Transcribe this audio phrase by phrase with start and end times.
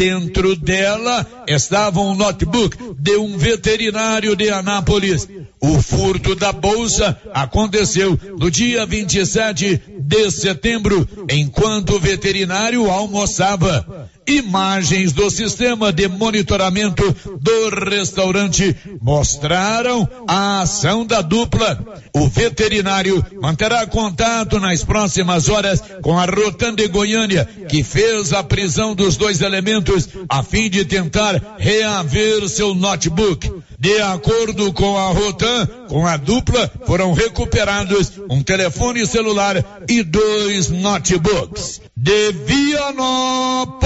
[0.00, 5.28] Dentro dela estava um notebook de um veterinário de Anápolis.
[5.60, 14.08] O furto da bolsa aconteceu no dia 27 de setembro, enquanto o veterinário almoçava.
[14.26, 21.78] Imagens do sistema de monitoramento do restaurante mostraram a ação da dupla.
[22.14, 28.42] O veterinário manterá contato nas próximas horas com a Rotan de Goiânia, que fez a
[28.42, 33.50] prisão dos dois elementos a fim de tentar reaver seu notebook.
[33.78, 40.68] De acordo com a Rotan, com a dupla foram recuperados um telefone celular e dois
[40.68, 41.80] notebooks.
[41.96, 43.76] De Vianópolis,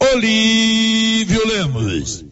[0.00, 2.31] Olívio Lemos.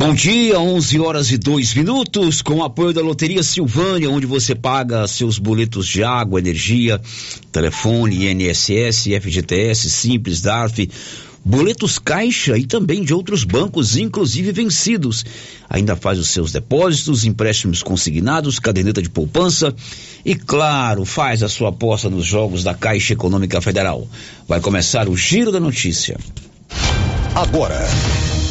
[0.00, 4.54] Bom dia, 11 horas e 2 minutos, com o apoio da Loteria Silvânia, onde você
[4.54, 6.98] paga seus boletos de água, energia,
[7.52, 10.88] telefone, INSS, FGTS, Simples, DARF,
[11.44, 15.22] boletos Caixa e também de outros bancos, inclusive vencidos.
[15.68, 19.74] Ainda faz os seus depósitos, empréstimos consignados, caderneta de poupança
[20.24, 24.08] e, claro, faz a sua aposta nos jogos da Caixa Econômica Federal.
[24.48, 26.16] Vai começar o Giro da Notícia.
[27.34, 27.86] Agora.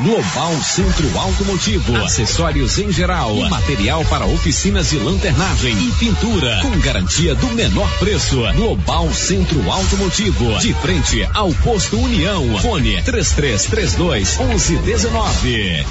[0.00, 7.34] Global Centro Automotivo, acessórios em geral, material para oficinas de lanternagem e pintura, com garantia
[7.34, 8.36] do menor preço.
[8.54, 12.58] Global Centro Automotivo, de frente ao posto União.
[12.60, 15.84] Fone 3332 1119.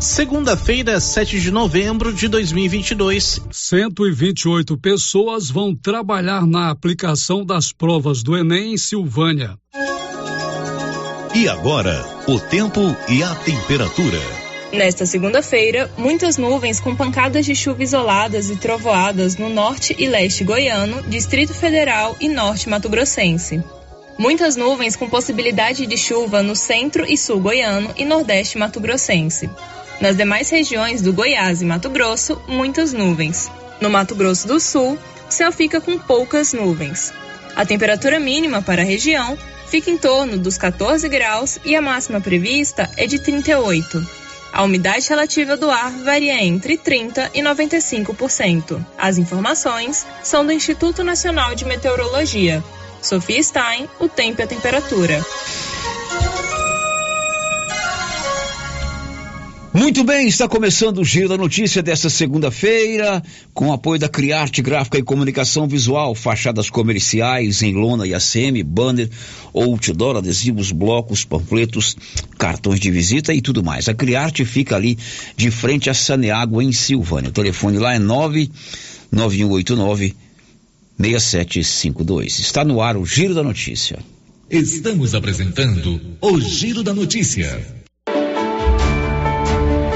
[0.00, 3.40] Segunda-feira, 7 de novembro de 2022.
[3.52, 9.56] 128 pessoas vão trabalhar na aplicação das provas do Enem em Silvânia.
[11.36, 14.20] E agora, o tempo e a temperatura.
[14.72, 20.44] Nesta segunda-feira, muitas nuvens com pancadas de chuva isoladas e trovoadas no norte e leste
[20.44, 23.60] goiano, Distrito Federal e norte mato-grossense.
[24.16, 29.50] Muitas nuvens com possibilidade de chuva no centro e sul goiano e nordeste mato-grossense.
[30.00, 33.50] Nas demais regiões do Goiás e Mato Grosso, muitas nuvens.
[33.80, 34.96] No Mato Grosso do Sul,
[35.28, 37.12] o céu fica com poucas nuvens.
[37.56, 39.36] A temperatura mínima para a região
[39.68, 44.24] fica em torno dos 14 graus e a máxima prevista é de 38.
[44.52, 48.84] A umidade relativa do ar varia entre 30 e 95%.
[48.96, 52.62] As informações são do Instituto Nacional de Meteorologia.
[53.02, 55.20] Sofia Stein, o tempo e a temperatura.
[59.76, 63.20] Muito bem, está começando o Giro da Notícia desta segunda-feira,
[63.52, 69.10] com apoio da Criarte Gráfica e Comunicação Visual, fachadas comerciais em lona e ACM, banner,
[69.52, 71.96] outdoor, adesivos, blocos, panfletos,
[72.38, 73.88] cartões de visita e tudo mais.
[73.88, 74.96] A Criarte fica ali
[75.36, 77.30] de frente a Saneágua, em Silvânia.
[77.30, 80.14] O telefone lá é 99189
[81.00, 82.38] 6752.
[82.38, 83.98] Está no ar o Giro da Notícia.
[84.48, 87.83] Estamos apresentando o Giro da Notícia.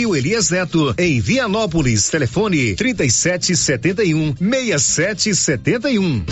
[0.00, 2.08] Rio Elias Neto, em Vianópolis.
[2.08, 6.24] Telefone 3771 6771.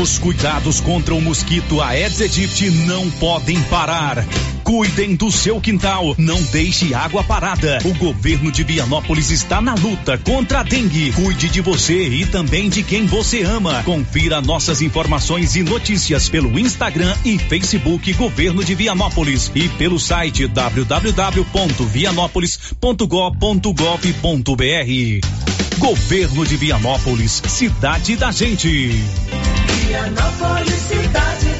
[0.00, 4.24] Os cuidados contra o mosquito Aedes aegypti não podem parar.
[4.62, 7.80] Cuidem do seu quintal, não deixe água parada.
[7.84, 11.10] O governo de Vianópolis está na luta contra a dengue.
[11.12, 13.82] Cuide de você e também de quem você ama.
[13.82, 20.46] Confira nossas informações e notícias pelo Instagram e Facebook Governo de Vianópolis e pelo site
[23.06, 25.26] www.vianópolis.gov.br.
[25.78, 28.90] Governo de Vianópolis, cidade da gente.
[29.88, 31.59] Vianópolis, cidade da gente.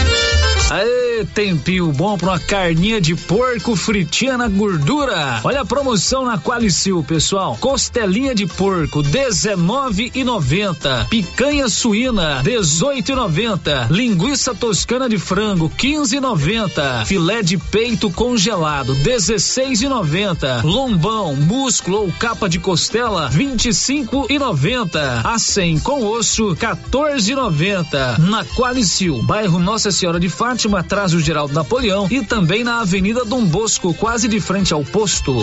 [0.71, 1.10] Hey!
[1.25, 5.39] Tempinho bom pra uma carninha de porco fritinha na gordura.
[5.43, 7.57] Olha a promoção na Qualicil, pessoal.
[7.59, 11.07] Costelinha de porco, 19,90.
[11.09, 13.89] Picanha suína, 18,90.
[13.89, 17.05] Linguiça toscana de frango, 15,90.
[17.05, 20.63] Filé de peito congelado, 16,90.
[20.63, 25.21] Lombão, músculo ou capa de costela, 25,90.
[25.23, 28.17] A 100 com osso, 14,90.
[28.19, 33.25] Na Qualicil, bairro Nossa Senhora de Fátima, atrás do Geraldo Napoleão e também na Avenida
[33.25, 35.35] Dom Bosco, quase de frente ao posto.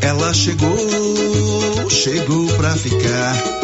[0.00, 3.63] Ela chegou, chegou pra ficar.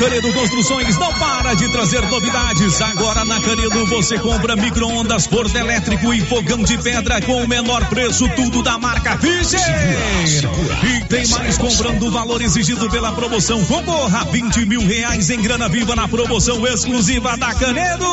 [0.00, 2.80] Canedo Construções não para de trazer novidades.
[2.80, 7.84] Agora na Canedo você compra micro-ondas, forno elétrico e fogão de pedra com o menor
[7.90, 9.60] preço, tudo da marca Fischer.
[10.82, 13.62] E tem mais comprando o valor exigido pela promoção.
[13.66, 18.06] Concorra a 20 mil reais em grana viva na promoção exclusiva da Canedo.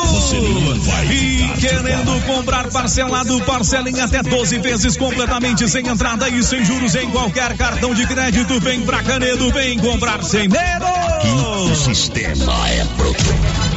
[1.10, 6.94] E querendo comprar parcelado, parcela em até 12 vezes completamente sem entrada e sem juros
[6.94, 8.60] em qualquer cartão de crédito.
[8.60, 11.47] Vem pra Canedo, vem comprar sem medo.
[11.58, 13.67] O sistema é pronto.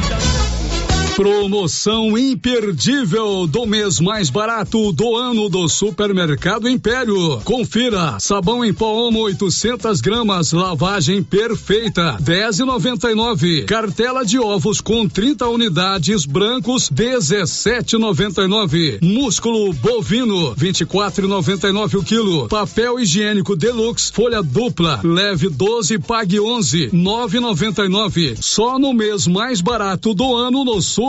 [1.16, 7.38] Promoção imperdível do mês mais barato do ano do Supermercado Império.
[7.44, 13.66] Confira: sabão em pó Omo 800 gramas, lavagem perfeita, 10,99.
[13.66, 19.00] Cartela de ovos com 30 unidades brancos, 17,99.
[19.02, 22.48] Músculo bovino, 24,99 o quilo.
[22.48, 28.38] Papel higiênico deluxe, folha dupla, leve 12, pague 11, 9,99.
[28.40, 31.01] Só no mês mais barato do ano no Supermercado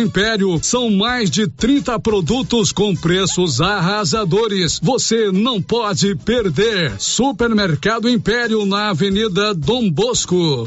[0.00, 0.58] Império.
[0.60, 4.80] São mais de 30 produtos com preços arrasadores.
[4.82, 6.94] Você não pode perder.
[6.98, 10.66] Supermercado Império na Avenida Dom Bosco.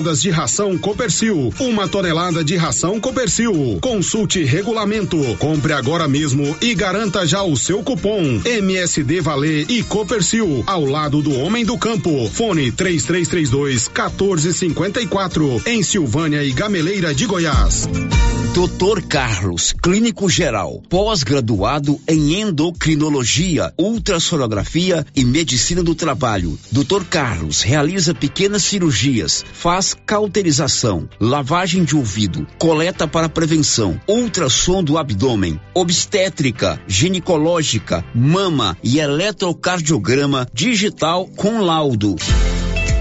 [0.00, 3.78] de ração Copercil, uma tonelada de ração Copercil.
[3.82, 10.64] Consulte regulamento, compre agora mesmo e garanta já o seu cupom MSD Valer e Copercil
[10.66, 12.26] ao lado do homem do campo.
[12.30, 17.86] Fone 3332 1454 em Silvânia e Gameleira de Goiás.
[18.54, 26.58] Doutor Carlos, clínico geral, pós-graduado em endocrinologia, ultrassonografia e medicina do trabalho.
[26.70, 34.96] Doutor Carlos realiza pequenas cirurgias, faz cauterização, lavagem de ouvido, coleta para prevenção, ultrassom do
[34.96, 42.14] abdômen, obstétrica, ginecológica, mama e eletrocardiograma digital com laudo.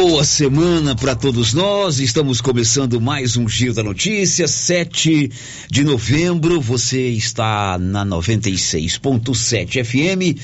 [0.00, 2.00] Boa semana para todos nós.
[2.00, 5.30] Estamos começando mais um Giro da Notícia, 7
[5.70, 6.62] de novembro.
[6.62, 10.40] Você está na 96.7 FM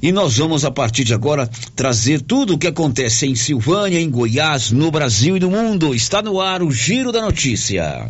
[0.00, 4.08] e nós vamos a partir de agora trazer tudo o que acontece em Silvânia, em
[4.08, 5.92] Goiás, no Brasil e no mundo.
[5.92, 8.08] Está no ar o Giro da Notícia.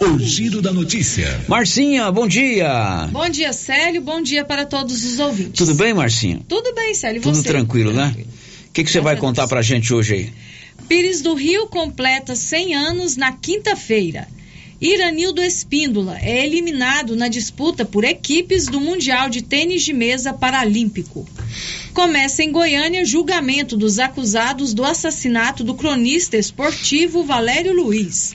[0.00, 1.44] O Giro da Notícia.
[1.46, 3.06] Marcinha, bom dia.
[3.12, 4.00] Bom dia, Célio.
[4.00, 5.58] Bom dia para todos os ouvintes.
[5.58, 6.40] Tudo bem, Marcinha?
[6.48, 7.20] Tudo bem, Célio.
[7.20, 7.48] Tudo você?
[7.48, 8.16] tranquilo, né?
[8.18, 8.41] O
[8.72, 10.32] que, que você vai contar pra gente hoje aí?
[10.88, 14.26] Pires do Rio completa 100 anos na quinta-feira.
[14.80, 21.28] Iranildo Espíndola é eliminado na disputa por equipes do Mundial de Tênis de Mesa Paralímpico.
[21.94, 28.34] Começa em Goiânia julgamento dos acusados do assassinato do cronista esportivo Valério Luiz.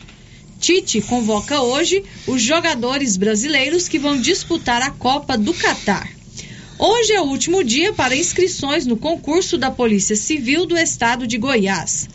[0.60, 6.17] Tite convoca hoje os jogadores brasileiros que vão disputar a Copa do Catar.
[6.80, 11.36] Hoje é o último dia para inscrições no concurso da Polícia Civil do Estado de
[11.36, 12.08] Goiás.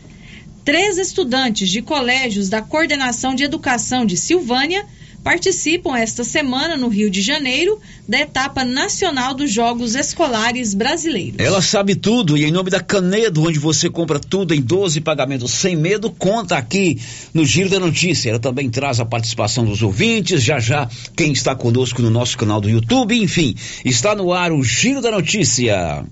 [0.64, 4.86] Três estudantes de colégios da Coordenação de Educação de Silvânia
[5.22, 11.38] participam esta semana no Rio de Janeiro da etapa nacional dos Jogos Escolares Brasileiros.
[11.38, 15.52] Ela sabe tudo e em nome da Canedo, onde você compra tudo em 12 pagamentos
[15.52, 16.98] sem medo, conta aqui
[17.32, 18.30] no Giro da Notícia.
[18.30, 22.60] Ela também traz a participação dos ouvintes, já já quem está conosco no nosso canal
[22.60, 26.04] do YouTube, enfim, está no ar o Giro da Notícia.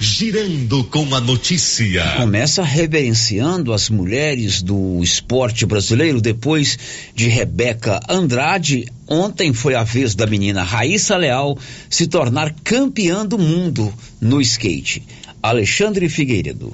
[0.00, 2.02] Girando com a notícia.
[2.16, 6.78] Começa reverenciando as mulheres do esporte brasileiro depois
[7.14, 8.86] de Rebeca Andrade.
[9.08, 11.56] Ontem foi a vez da menina Raíssa Leal
[11.88, 15.02] se tornar campeã do mundo no skate.
[15.42, 16.72] Alexandre Figueiredo.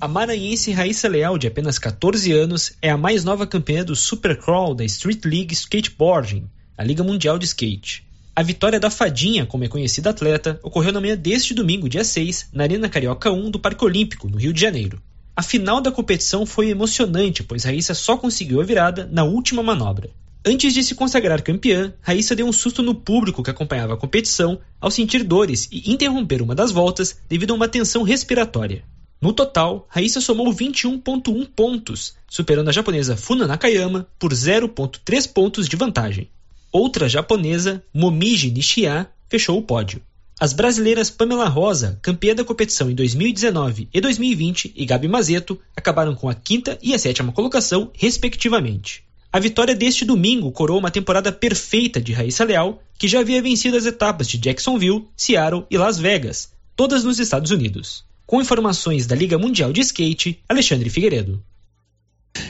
[0.00, 4.74] A maranhense Raíssa Leal, de apenas 14 anos, é a mais nova campeã do Supercrawl
[4.74, 6.44] da Street League Skateboarding,
[6.76, 8.07] a Liga Mundial de Skate.
[8.38, 12.50] A vitória da Fadinha, como é conhecida atleta, ocorreu na manhã deste domingo, dia 6,
[12.52, 15.02] na Arena Carioca 1 do Parque Olímpico, no Rio de Janeiro.
[15.34, 20.10] A final da competição foi emocionante, pois Raíssa só conseguiu a virada na última manobra.
[20.46, 24.60] Antes de se consagrar campeã, Raíssa deu um susto no público que acompanhava a competição
[24.80, 28.84] ao sentir dores e interromper uma das voltas devido a uma tensão respiratória.
[29.20, 35.74] No total, Raíssa somou 21.1 pontos, superando a japonesa Funa Nakayama por 0.3 pontos de
[35.74, 36.30] vantagem.
[36.70, 40.02] Outra japonesa, Momiji Nishia, fechou o pódio.
[40.40, 46.14] As brasileiras Pamela Rosa, campeã da competição em 2019 e 2020, e Gabi Mazeto acabaram
[46.14, 49.02] com a quinta e a sétima colocação, respectivamente.
[49.32, 53.76] A vitória deste domingo coroou uma temporada perfeita de Raíssa Leal, que já havia vencido
[53.76, 58.04] as etapas de Jacksonville, Seattle e Las Vegas, todas nos Estados Unidos.
[58.26, 61.42] Com informações da Liga Mundial de Skate, Alexandre Figueiredo.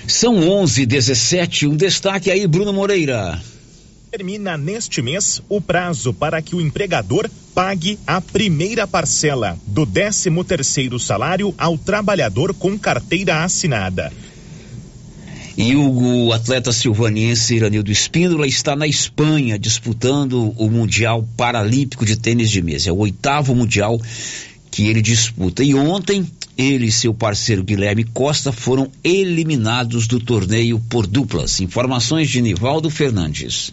[0.07, 3.40] São 11 17 um destaque aí, Bruno Moreira.
[4.10, 10.30] Termina neste mês o prazo para que o empregador pague a primeira parcela do 13
[10.44, 14.10] terceiro salário ao trabalhador com carteira assinada.
[15.58, 22.50] E o, atleta silvaniense Iranildo Espíndola está na Espanha disputando o Mundial Paralímpico de Tênis
[22.50, 22.88] de Mesa.
[22.88, 24.00] É o oitavo Mundial
[24.70, 25.62] que ele disputa.
[25.62, 26.24] E ontem,
[26.56, 31.60] ele e seu parceiro Guilherme Costa foram eliminados do torneio por duplas.
[31.60, 33.72] Informações de Nivaldo Fernandes.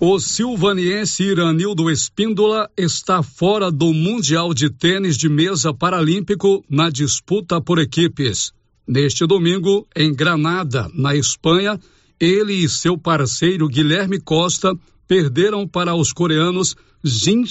[0.00, 7.60] O silvaniense Iranildo Espíndola está fora do Mundial de Tênis de Mesa Paralímpico na disputa
[7.60, 8.52] por equipes.
[8.86, 11.80] Neste domingo, em Granada, na Espanha,
[12.18, 14.76] ele e seu parceiro Guilherme Costa
[15.06, 17.44] perderam para os coreanos Jin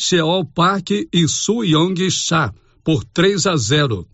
[0.54, 2.54] Park e Su Yong Cha
[2.84, 4.06] por 3 a 0.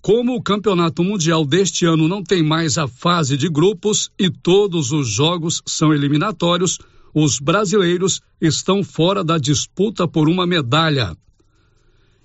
[0.00, 4.90] Como o campeonato mundial deste ano não tem mais a fase de grupos e todos
[4.90, 6.78] os jogos são eliminatórios,
[7.14, 11.16] os brasileiros estão fora da disputa por uma medalha.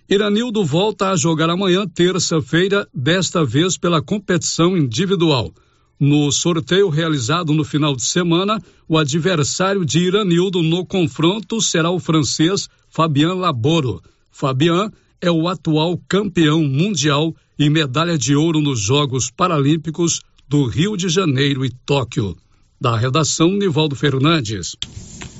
[0.09, 5.51] Iranildo volta a jogar amanhã, terça-feira, desta vez pela competição individual.
[5.99, 11.99] No sorteio realizado no final de semana, o adversário de Iranildo no confronto será o
[11.99, 14.01] francês Fabien Laboro.
[14.31, 20.95] Fabien é o atual campeão mundial e medalha de ouro nos Jogos Paralímpicos do Rio
[20.95, 22.37] de Janeiro e Tóquio.
[22.79, 24.75] Da redação, Nivaldo Fernandes.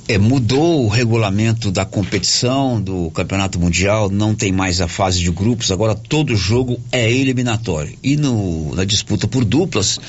[0.08, 5.30] É, mudou o regulamento da competição do Campeonato Mundial, não tem mais a fase de
[5.30, 7.96] grupos, agora todo jogo é eliminatório.
[8.02, 10.00] E no, na disputa por duplas,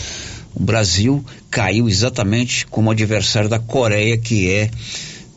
[0.56, 4.72] o Brasil caiu exatamente como adversário da Coreia, que é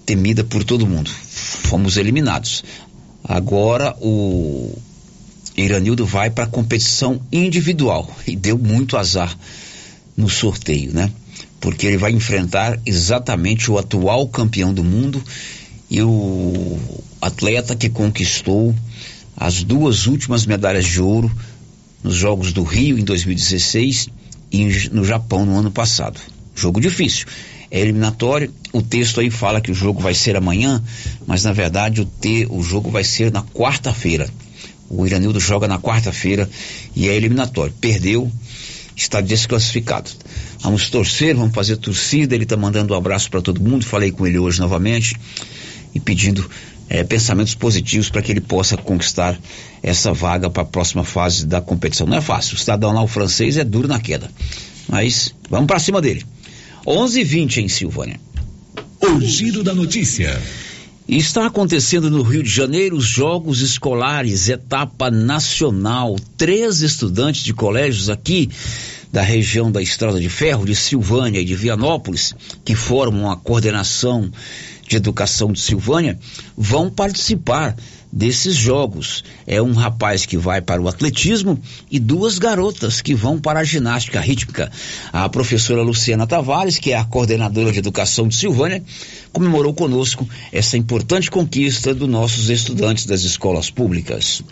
[0.07, 1.11] temida por todo mundo.
[1.11, 2.65] Fomos eliminados.
[3.23, 4.75] Agora o
[5.57, 9.37] Iranildo vai para a competição individual e deu muito azar
[10.17, 11.11] no sorteio, né?
[11.63, 15.23] Porque ele vai enfrentar exatamente o atual campeão do mundo
[15.89, 16.79] e o
[17.21, 18.75] atleta que conquistou
[19.37, 21.31] as duas últimas medalhas de ouro
[22.03, 24.09] nos Jogos do Rio em 2016
[24.51, 26.21] e no Japão no ano passado.
[26.55, 27.27] Jogo difícil.
[27.71, 28.53] É eliminatório.
[28.73, 30.83] O texto aí fala que o jogo vai ser amanhã,
[31.27, 34.29] mas na verdade o, te, o jogo vai ser na quarta-feira.
[34.91, 36.49] O Iranildo joga na quarta-feira
[36.95, 37.73] e é eliminatório.
[37.81, 38.31] Perdeu,
[38.97, 40.11] está desclassificado.
[40.61, 42.35] Vamos torcer, vamos fazer torcida.
[42.35, 43.85] Ele está mandando um abraço para todo mundo.
[43.85, 45.17] Falei com ele hoje novamente
[45.95, 46.49] e pedindo
[46.89, 49.39] é, pensamentos positivos para que ele possa conquistar
[49.83, 52.07] essa vaga para a próxima fase da competição.
[52.07, 52.55] Não é fácil.
[52.55, 54.31] O cidadão lá, o francês, é duro na queda.
[54.89, 56.25] Mas vamos para cima dele.
[56.87, 58.21] 11:20 em Silvânia.
[59.01, 60.41] O giro da notícia.
[61.09, 66.17] Está acontecendo no Rio de Janeiro os Jogos Escolares, etapa nacional.
[66.37, 68.49] Três estudantes de colégios aqui
[69.11, 72.35] da região da Estrada de Ferro, de Silvânia e de Vianópolis,
[72.65, 74.31] que formam a coordenação
[74.89, 76.19] de educação de Silvânia,
[76.57, 77.77] vão participar
[78.13, 79.25] desses jogos.
[79.47, 81.59] É um rapaz que vai para o atletismo
[81.91, 84.71] e duas garotas que vão para a ginástica rítmica.
[85.13, 88.83] A professora Luciana Tavares, que é a coordenadora de educação de Silvânia,
[89.33, 94.43] comemorou conosco essa importante conquista dos nossos estudantes das escolas públicas.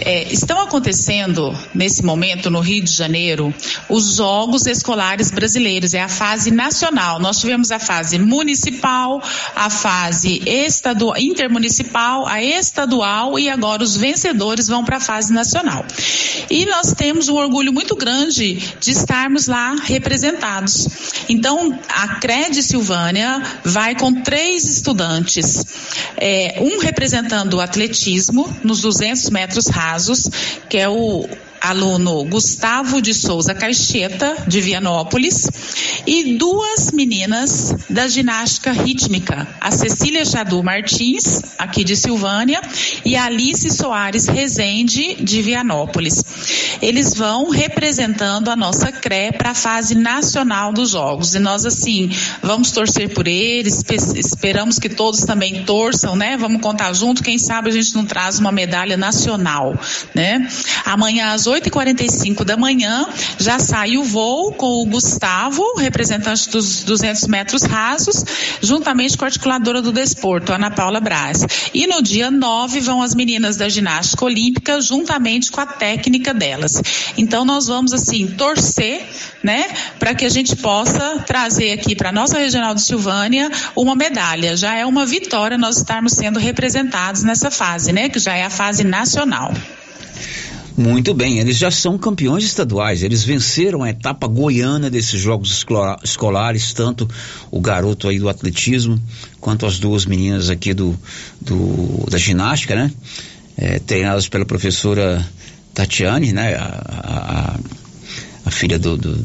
[0.00, 3.54] É, estão acontecendo nesse momento no Rio de Janeiro
[3.88, 7.20] os Jogos Escolares Brasileiros, é a fase nacional.
[7.20, 9.22] Nós tivemos a fase municipal,
[9.54, 15.84] a fase estadual, intermunicipal, a estadual e agora os vencedores vão para a fase nacional.
[16.50, 20.88] E nós temos um orgulho muito grande de estarmos lá representados.
[21.28, 25.64] Então, a CRED Silvânia vai com três estudantes,
[26.16, 30.28] é, um representando o atletismo nos 200 metros rasos,
[30.68, 31.28] que é o
[31.64, 35.48] aluno Gustavo de Souza Caixeta, de Vianópolis,
[36.06, 42.60] e duas meninas da ginástica rítmica, a Cecília Chadu Martins, aqui de Silvânia,
[43.02, 46.22] e a Alice Soares Rezende, de Vianópolis.
[46.82, 51.34] Eles vão representando a nossa CRE para a fase nacional dos Jogos.
[51.34, 52.10] E nós, assim,
[52.42, 53.82] vamos torcer por eles,
[54.16, 56.36] esperamos que todos também torçam, né?
[56.36, 59.78] Vamos contar junto, quem sabe a gente não traz uma medalha nacional,
[60.14, 60.46] né?
[60.84, 63.06] Amanhã às 8h45 da manhã
[63.38, 68.24] já sai o voo com o Gustavo, representante dos 200 metros rasos,
[68.60, 71.46] juntamente com a articuladora do desporto, Ana Paula Braz.
[71.72, 76.82] E no dia 9 vão as meninas da ginástica olímpica, juntamente com a técnica delas.
[77.16, 79.06] Então nós vamos assim torcer,
[79.42, 79.66] né,
[79.98, 84.56] para que a gente possa trazer aqui para nossa regional de Silvânia uma medalha.
[84.56, 88.50] Já é uma vitória nós estarmos sendo representados nessa fase, né, que já é a
[88.50, 89.52] fase nacional.
[90.76, 95.64] Muito bem, eles já são campeões estaduais, eles venceram a etapa goiana desses jogos
[96.02, 97.08] escolares, tanto
[97.48, 99.00] o garoto aí do atletismo,
[99.40, 100.98] quanto as duas meninas aqui do,
[101.40, 102.90] do da ginástica, né?
[103.56, 105.24] É, treinadas pela professora
[105.72, 106.56] Tatiane, né?
[106.56, 107.58] A, a,
[108.46, 109.24] a filha do, do,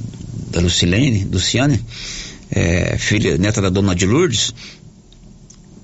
[0.52, 1.84] da Lucilene, Luciane,
[2.52, 4.54] é, filha, neta da dona de Lourdes,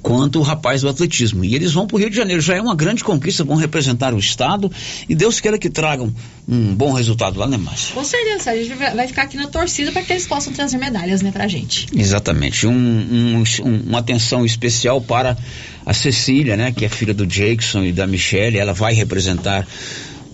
[0.05, 1.43] quanto o rapaz do atletismo.
[1.43, 2.39] E eles vão para o Rio de Janeiro.
[2.39, 4.71] Já é uma grande conquista, vão representar o Estado
[5.09, 6.13] e Deus queira que tragam
[6.47, 7.95] um bom resultado lá, né, Márcio?
[7.95, 11.23] Com certeza, a gente vai ficar aqui na torcida para que eles possam trazer medalhas,
[11.23, 11.87] né, pra gente.
[11.97, 12.67] Exatamente.
[12.67, 15.35] Um, um, um, uma atenção especial para
[15.83, 18.59] a Cecília, né, que é filha do Jackson e da Michelle.
[18.59, 19.67] Ela vai representar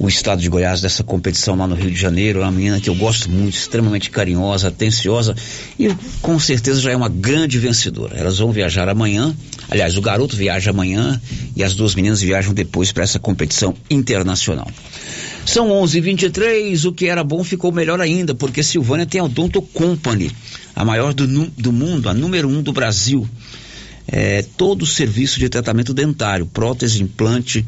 [0.01, 2.39] o estado de Goiás dessa competição lá no Rio de Janeiro.
[2.39, 5.35] É uma menina que eu gosto muito, extremamente carinhosa, atenciosa
[5.77, 5.89] e
[6.23, 8.17] com certeza já é uma grande vencedora.
[8.17, 9.35] Elas vão viajar amanhã.
[9.69, 11.21] Aliás, o garoto viaja amanhã
[11.55, 14.67] e as duas meninas viajam depois para essa competição internacional.
[15.45, 16.83] São 11:23.
[16.85, 20.31] O que era bom ficou melhor ainda, porque Silvânia tem a Odonto Company,
[20.75, 23.29] a maior do, do mundo, a número um do Brasil.
[24.07, 27.63] É, todo o serviço de tratamento dentário, prótese, implante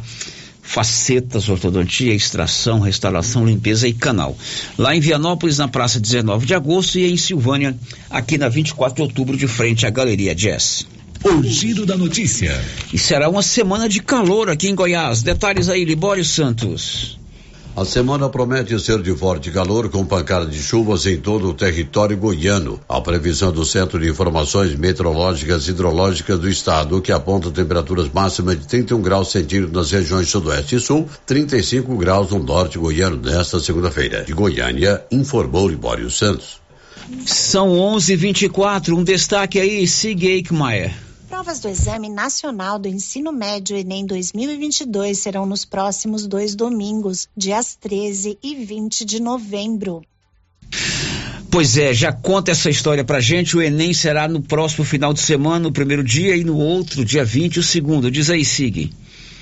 [0.64, 4.36] facetas, ortodontia, extração, restauração, limpeza e canal.
[4.78, 7.78] Lá em Vianópolis, na praça 19 de agosto, e em Silvânia,
[8.10, 10.88] aqui na 24 de outubro, de frente à Galeria Jazz.
[11.24, 12.60] O giro da notícia.
[12.92, 15.22] E será uma semana de calor aqui em Goiás.
[15.22, 17.20] Detalhes aí, Libório Santos.
[17.76, 22.16] A semana promete ser de forte calor com pancada de chuvas em todo o território
[22.16, 22.80] goiano.
[22.88, 28.60] A previsão do Centro de Informações Meteorológicas e Hidrológicas do Estado, que aponta temperaturas máximas
[28.60, 33.60] de 31 graus centígrados nas regiões sudoeste e sul, 35 graus no norte goiano nesta
[33.60, 34.24] segunda-feira.
[34.24, 36.62] De Goiânia, informou Libório Santos.
[37.26, 38.96] São 11:24.
[38.96, 40.94] Um destaque aí, Sig Eichmeier.
[41.34, 47.76] Provas do Exame Nacional do Ensino Médio Enem 2022 serão nos próximos dois domingos, dias
[47.76, 50.04] 13 e 20 de novembro.
[51.50, 53.58] Pois é, já conta essa história pra gente.
[53.58, 57.26] O Enem será no próximo final de semana, no primeiro dia, e no outro, dia
[57.26, 58.12] 20, o segundo.
[58.12, 58.94] Diz aí, Sig.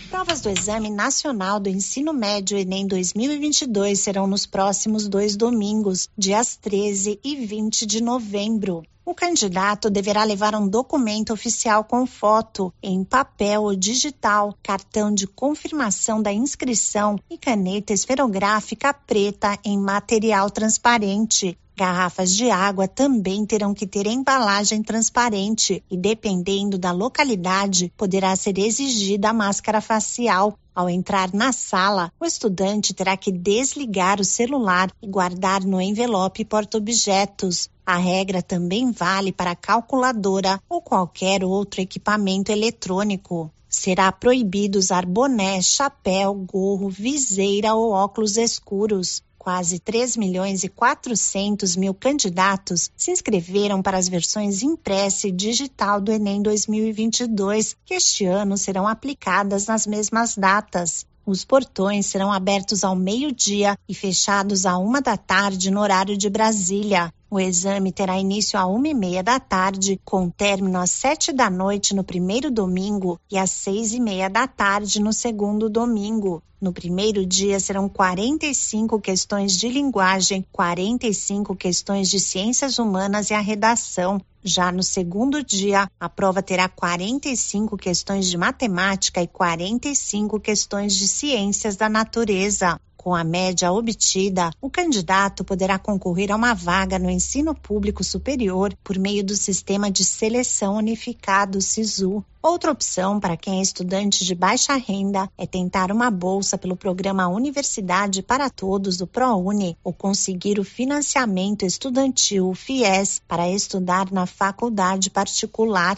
[0.09, 6.55] Provas do Exame Nacional do Ensino Médio Enem 2022 serão nos próximos dois domingos, dias
[6.55, 8.81] 13 e 20 de novembro.
[9.03, 15.25] O candidato deverá levar um documento oficial com foto, em papel ou digital, cartão de
[15.25, 21.57] confirmação da inscrição e caneta esferográfica preta em material transparente.
[21.75, 28.59] Garrafas de água também terão que ter embalagem transparente e, dependendo da localidade, poderá ser
[28.59, 30.55] exigida a máscara facial.
[30.75, 36.45] Ao entrar na sala, o estudante terá que desligar o celular e guardar no envelope
[36.45, 37.67] porta-objetos.
[37.85, 43.51] A regra também vale para calculadora ou qualquer outro equipamento eletrônico.
[43.67, 49.23] Será proibido usar boné, chapéu, gorro, viseira ou óculos escuros.
[49.37, 55.99] Quase 3 milhões e 400 mil candidatos se inscreveram para as versões impressa e digital
[55.99, 61.07] do Enem 2022, que este ano serão aplicadas nas mesmas datas.
[61.25, 66.29] Os portões serão abertos ao meio-dia e fechados à uma da tarde no horário de
[66.29, 67.11] Brasília.
[67.33, 71.49] O exame terá início à uma e meia da tarde, com término às sete da
[71.49, 76.43] noite no primeiro domingo e às seis e meia da tarde no segundo domingo.
[76.59, 83.39] No primeiro dia serão 45 questões de linguagem, 45 questões de ciências humanas e a
[83.39, 84.19] redação.
[84.43, 91.07] Já no segundo dia, a prova terá 45 questões de matemática e 45 questões de
[91.07, 92.77] ciências da natureza.
[93.03, 98.77] Com a média obtida, o candidato poderá concorrer a uma vaga no ensino público superior
[98.83, 102.23] por meio do sistema de seleção unificado SISU.
[102.43, 107.27] Outra opção para quem é estudante de baixa renda é tentar uma bolsa pelo programa
[107.27, 115.09] Universidade para Todos do ProUni ou conseguir o financiamento estudantil FIES para estudar na faculdade
[115.09, 115.97] particular.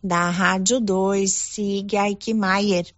[0.00, 2.94] Da Rádio 2, siga Aikmaier.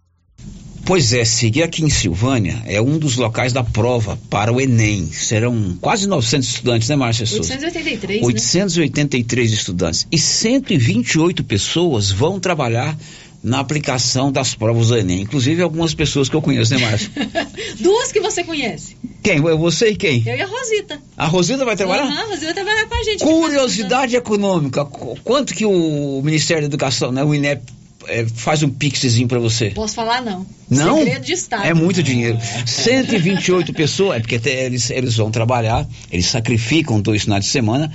[0.87, 5.11] Pois é, seguir aqui em Silvânia é um dos locais da prova para o Enem.
[5.11, 7.53] Serão quase 900 estudantes, né, Márcia Souza?
[7.53, 9.57] 883, 883 né?
[9.57, 10.07] estudantes.
[10.09, 12.97] E 128 pessoas vão trabalhar
[13.43, 15.23] na aplicação das provas do Enem.
[15.23, 17.11] Inclusive algumas pessoas que eu conheço, né, Márcia?
[17.81, 18.95] Duas que você conhece.
[19.21, 19.41] Quem?
[19.41, 20.23] Você e quem?
[20.25, 21.01] Eu e a Rosita.
[21.17, 22.03] A Rosita vai trabalhar?
[22.03, 23.23] Aham, a Rosita vai trabalhar com a gente.
[23.25, 24.85] Curiosidade econômica.
[24.85, 27.61] Quanto que o Ministério da Educação, né, o INEP,
[28.07, 29.71] é, faz um pixzinho para você.
[29.71, 30.45] Posso falar não.
[30.69, 30.97] Não?
[30.97, 31.65] Segredo de Estado.
[31.65, 32.37] É muito dinheiro.
[32.65, 37.91] 128 pessoas, é porque até eles, eles vão trabalhar, eles sacrificam dois finais de semana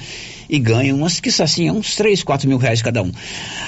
[0.48, 3.12] e ganham umas, que assim, uns 3, 4 mil reais cada um.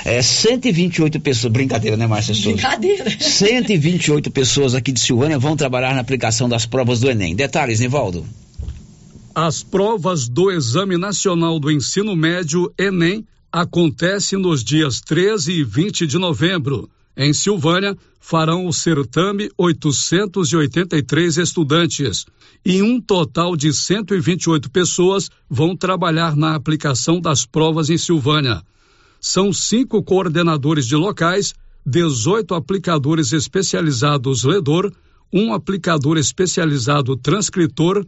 [0.05, 2.53] É 128 pessoas, brincadeira, né, Márcia Souza?
[2.53, 3.11] Brincadeira.
[3.19, 7.35] 128 pessoas aqui de Silvânia vão trabalhar na aplicação das provas do Enem.
[7.35, 8.25] Detalhes, Nivaldo.
[9.35, 16.09] As provas do Exame Nacional do Ensino Médio, Enem, acontece nos dias 13 e 20
[16.09, 16.91] de novembro.
[17.17, 22.27] Em Silvânia, farão o certame 883 estudantes
[22.67, 28.61] e um total de 128 pessoas vão trabalhar na aplicação das provas em Silvânia.
[29.21, 31.55] São cinco coordenadores de locais,
[31.87, 34.93] 18 aplicadores especializados ledor,
[35.33, 38.05] um aplicador especializado transcritor,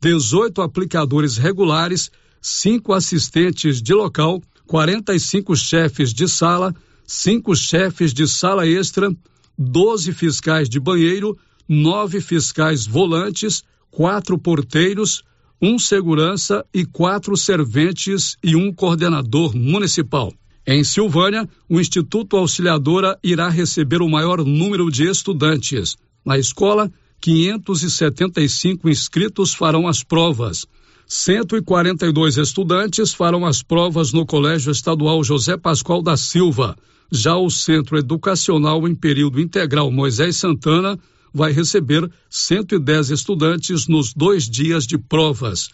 [0.00, 6.74] 18 aplicadores regulares, cinco assistentes de local 45 chefes de sala,
[7.06, 9.14] cinco chefes de sala extra,
[9.58, 11.36] 12 fiscais de banheiro,
[11.68, 15.22] nove fiscais volantes, quatro porteiros,
[15.60, 20.32] um segurança e quatro serventes e um coordenador municipal.
[20.66, 25.96] Em Silvânia, o Instituto Auxiliadora irá receber o maior número de estudantes.
[26.24, 30.66] Na escola, 575 inscritos farão as provas.
[31.14, 36.74] 142 estudantes farão as provas no Colégio Estadual José Pascoal da Silva.
[37.10, 40.98] Já o Centro Educacional em Período Integral Moisés Santana
[41.30, 45.68] vai receber 110 estudantes nos dois dias de provas.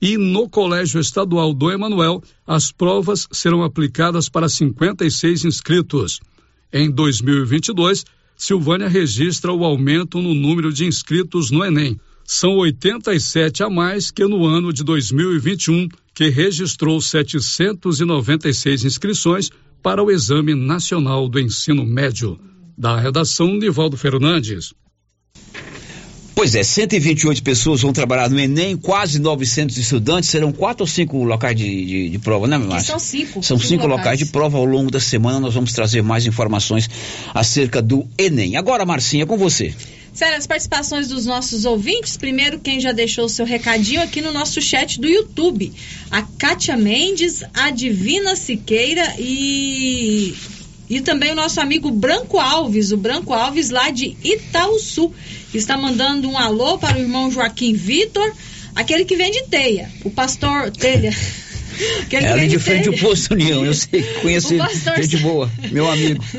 [0.00, 6.20] E no Colégio Estadual do Emanuel, as provas serão aplicadas para 56 inscritos.
[6.72, 12.00] Em 2022, Silvânia registra o aumento no número de inscritos no Enem
[12.32, 19.50] são 87 a mais que no ano de 2021, que registrou 796 inscrições
[19.82, 22.38] para o Exame Nacional do Ensino Médio.
[22.78, 24.72] Da redação, Nivaldo Fernandes.
[26.32, 31.24] Pois é, 128 pessoas vão trabalhar no Enem, quase 900 estudantes, serão quatro ou cinco
[31.24, 32.92] locais de, de, de prova, né, Márcia?
[32.92, 33.42] São cinco.
[33.42, 33.98] São cinco, cinco locais.
[33.98, 36.88] locais de prova ao longo da semana, nós vamos trazer mais informações
[37.34, 38.56] acerca do Enem.
[38.56, 39.74] Agora, Marcinha, com você.
[40.12, 42.16] Sério, as participações dos nossos ouvintes.
[42.16, 45.72] Primeiro, quem já deixou o seu recadinho aqui no nosso chat do YouTube.
[46.10, 50.34] A Kátia Mendes, a Divina Siqueira e
[50.88, 55.12] E também o nosso amigo Branco Alves, o Branco Alves lá de Itaúsu,
[55.54, 58.32] está mandando um alô para o irmão Joaquim Vitor,
[58.74, 61.14] aquele que vende teia, o pastor telha.
[62.02, 65.16] Aquele É ali de frente ao posto União, eu sei, conheço O ele, pastor gente
[65.18, 66.22] boa, meu amigo.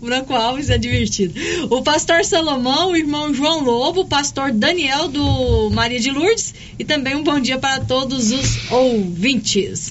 [0.00, 1.34] O Branco Alves é divertido.
[1.68, 6.84] O pastor Salomão, o irmão João Lobo, o pastor Daniel do Maria de Lourdes e
[6.84, 9.90] também um bom dia para todos os ouvintes.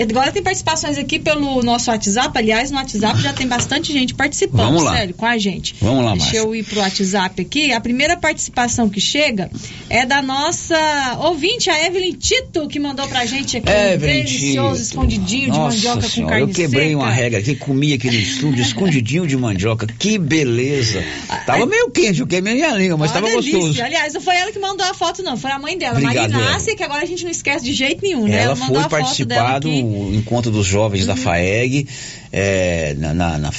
[0.00, 2.36] Agora tem participações aqui pelo nosso WhatsApp.
[2.38, 4.96] Aliás, no WhatsApp já tem bastante gente participando, Vamos lá.
[4.96, 5.74] sério, com a gente.
[5.80, 6.38] Vamos lá, Deixa Márcia.
[6.38, 7.72] eu ir pro WhatsApp aqui.
[7.72, 9.50] A primeira participação que chega
[9.90, 14.74] é da nossa ouvinte, a Evelyn Tito, que mandou pra gente aqui um Evelyn delicioso
[14.74, 14.82] Tito.
[14.86, 16.98] escondidinho de Nossa mandioca com senhora, carne eu quebrei seca.
[16.98, 21.02] uma regra aqui, comi aqui no estúdio, escondidinho de mandioca, que beleza.
[21.46, 23.52] Tava meio quente, eu queimei minha língua, mas Uma tava delícia.
[23.58, 23.82] gostoso.
[23.82, 25.36] Aliás, não foi ela que mandou a foto, não.
[25.36, 26.50] Foi a mãe dela, Obrigado, Maria Eva.
[26.50, 28.42] Inácia, que agora a gente não esquece de jeito nenhum, né?
[28.42, 29.81] Ela mandou foi a foto dela aqui.
[29.84, 30.14] Uhum.
[30.14, 31.86] encontro dos jovens da FAEG,
[32.30, 33.52] é, na- na- na-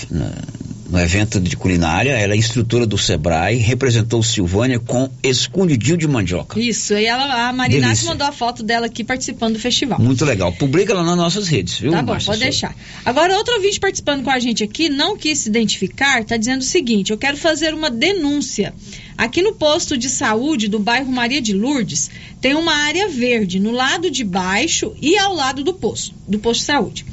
[0.90, 2.12] no evento de culinária.
[2.12, 6.60] Ela é instrutora do Sebrae, representou Silvânia com escondidinho de mandioca.
[6.60, 8.08] Isso, e ela, a Delícia.
[8.08, 10.00] mandou a foto dela aqui participando do festival.
[10.00, 10.52] Muito legal.
[10.54, 12.76] Publica lá nas nossas redes, viu, Tá bom, Márcia pode deixar.
[13.04, 16.66] Agora, outro ouvinte participando com a gente aqui, não quis se identificar, tá dizendo o
[16.66, 18.74] seguinte: eu quero fazer uma denúncia.
[19.18, 22.10] Aqui no posto de saúde do bairro Maria de Lourdes,
[22.42, 26.62] tem uma área verde no lado de baixo e ao lado do posto, do posto
[26.62, 27.06] de saúde.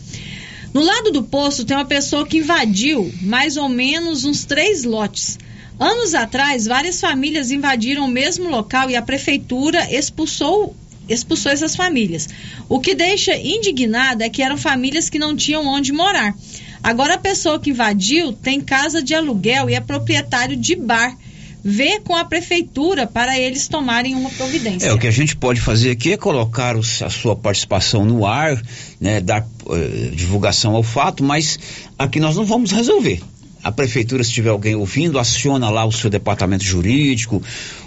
[0.73, 5.39] No lado do posto tem uma pessoa que invadiu mais ou menos uns três lotes.
[5.79, 10.77] Anos atrás, várias famílias invadiram o mesmo local e a prefeitura expulsou
[11.09, 12.29] expulsou essas famílias.
[12.69, 16.37] O que deixa indignada é que eram famílias que não tinham onde morar.
[16.83, 21.17] Agora a pessoa que invadiu tem casa de aluguel e é proprietário de bar.
[21.63, 24.89] Vê com a prefeitura para eles tomarem uma providência.
[24.89, 28.25] É, o que a gente pode fazer aqui é colocar os- a sua participação no
[28.27, 28.61] ar,
[29.01, 31.59] né, dar eh, divulgação ao fato, mas
[31.99, 33.21] aqui nós não vamos resolver.
[33.63, 37.43] A prefeitura, se tiver alguém ouvindo, aciona lá o seu departamento jurídico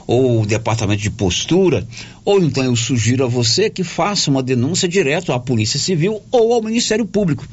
[0.05, 1.87] ou o departamento de postura,
[2.23, 6.53] ou então eu sugiro a você que faça uma denúncia direto à Polícia Civil ou
[6.53, 7.43] ao Ministério Público.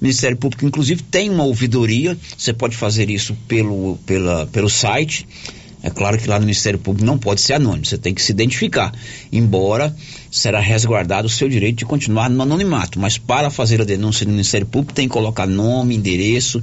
[0.00, 5.24] O Ministério Público, inclusive, tem uma ouvidoria, você pode fazer isso pelo, pela, pelo site.
[5.82, 8.32] É claro que lá no Ministério Público não pode ser anônimo, você tem que se
[8.32, 8.92] identificar.
[9.32, 9.94] Embora
[10.30, 14.32] será resguardado o seu direito de continuar no anonimato, mas para fazer a denúncia no
[14.32, 16.62] Ministério Público tem que colocar nome, endereço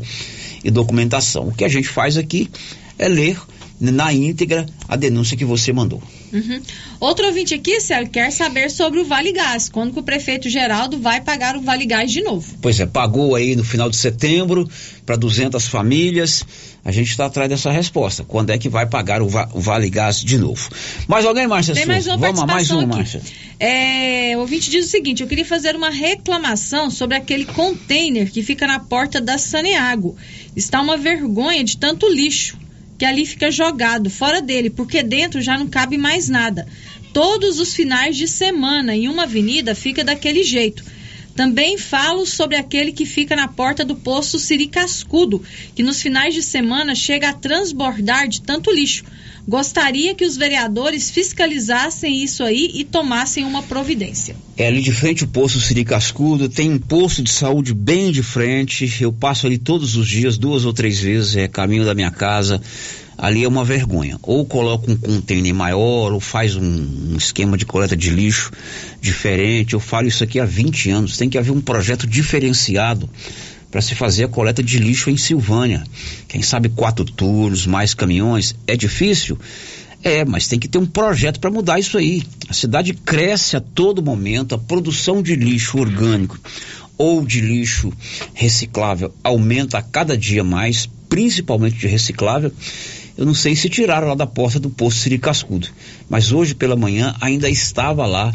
[0.64, 1.48] e documentação.
[1.48, 2.50] O que a gente faz aqui
[2.98, 3.40] é ler
[3.80, 6.02] na íntegra a denúncia que você mandou.
[6.34, 6.62] Uhum.
[7.00, 9.70] Outro ouvinte aqui, Célio, quer saber sobre o Vale Gás.
[9.70, 12.56] Quando que o prefeito Geraldo vai pagar o Vale Gás de novo?
[12.62, 14.70] Pois é, pagou aí no final de setembro
[15.06, 16.44] para 200 famílias.
[16.84, 18.24] A gente está atrás dessa resposta.
[18.24, 20.70] Quando é que vai pagar o, va- o Vale Gás de novo?
[21.08, 22.86] Mais alguém, Márcia Tem mais uma Vamos a mais aqui.
[22.86, 23.22] Márcia.
[23.60, 28.42] É, o ouvinte diz o seguinte: eu queria fazer uma reclamação sobre aquele container que
[28.42, 30.16] fica na porta da Saneago.
[30.56, 32.58] Está uma vergonha de tanto lixo
[32.98, 36.68] que ali fica jogado fora dele, porque dentro já não cabe mais nada.
[37.14, 40.84] Todos os finais de semana em uma avenida fica daquele jeito.
[41.38, 45.44] Também falo sobre aquele que fica na porta do posto Siri Cascudo,
[45.76, 49.04] que nos finais de semana chega a transbordar de tanto lixo.
[49.48, 54.36] Gostaria que os vereadores fiscalizassem isso aí e tomassem uma providência.
[54.58, 58.24] É ali de frente o posto Siri Cascudo, tem um posto de saúde bem de
[58.24, 58.92] frente.
[59.00, 62.60] Eu passo ali todos os dias, duas ou três vezes, é caminho da minha casa.
[63.18, 64.20] Ali é uma vergonha.
[64.22, 68.52] Ou coloca um container maior, ou faz um, um esquema de coleta de lixo
[69.02, 69.74] diferente.
[69.74, 71.18] Eu falo isso aqui há 20 anos.
[71.18, 73.10] Tem que haver um projeto diferenciado
[73.72, 75.84] para se fazer a coleta de lixo em Silvânia.
[76.28, 78.56] Quem sabe quatro turnos, mais caminhões.
[78.66, 79.38] É difícil?
[80.04, 82.24] É, mas tem que ter um projeto para mudar isso aí.
[82.48, 86.40] A cidade cresce a todo momento, a produção de lixo orgânico
[86.98, 87.92] ou de lixo
[88.34, 92.52] reciclável aumenta a cada dia mais, principalmente de reciclável.
[93.18, 95.68] Eu não sei se tiraram lá da porta do posto Siri Cascudo,
[96.10, 98.32] mas hoje pela manhã ainda estava lá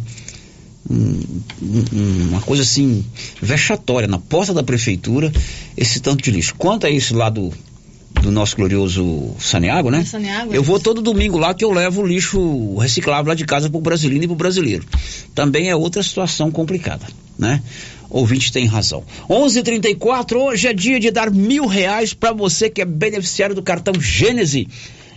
[0.90, 1.20] um-
[1.62, 3.04] um- uma coisa assim
[3.40, 5.32] vexatória na porta da prefeitura
[5.76, 6.54] esse tanto de lixo.
[6.56, 7.52] Quanto a esse lá do,
[8.20, 10.04] do nosso glorioso Saneago, né?
[10.04, 10.64] Saneago, eu é.
[10.64, 14.24] vou todo domingo lá que eu levo o lixo reciclável lá de casa pro brasileiro
[14.24, 14.84] e pro brasileiro.
[15.34, 17.06] Também é outra situação complicada,
[17.38, 17.62] né?
[18.08, 19.02] Ouvinte tem razão.
[19.28, 23.94] 11:34 hoje é dia de dar mil reais para você que é beneficiário do cartão
[23.98, 24.68] Gênese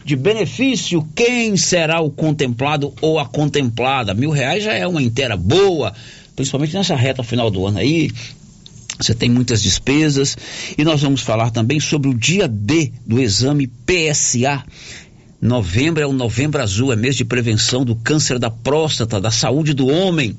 [0.06, 1.06] de benefício.
[1.16, 4.14] Quem será o contemplado ou a contemplada?
[4.14, 5.94] Mil reais já é uma inteira boa,
[6.36, 8.12] principalmente nessa reta final do ano aí.
[8.98, 10.38] Você tem muitas despesas
[10.78, 14.64] e nós vamos falar também sobre o dia D do exame PSA.
[15.42, 19.74] Novembro é o Novembro Azul, é mês de prevenção do câncer da próstata, da saúde
[19.74, 20.36] do homem.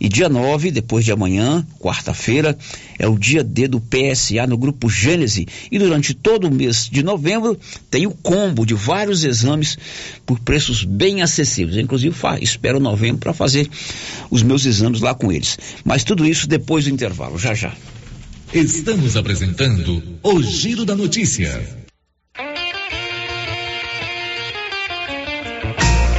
[0.00, 2.56] E dia 9, depois de amanhã, quarta-feira,
[2.98, 5.46] é o dia D do PSA no grupo Gênese.
[5.70, 7.58] E durante todo o mês de novembro
[7.90, 9.78] tem o combo de vários exames
[10.24, 11.76] por preços bem acessíveis.
[11.76, 13.68] Eu, inclusive, espero novembro para fazer
[14.30, 15.58] os meus exames lá com eles.
[15.84, 17.74] Mas tudo isso depois do intervalo, já já.
[18.52, 21.87] Estamos apresentando o Giro da Notícia.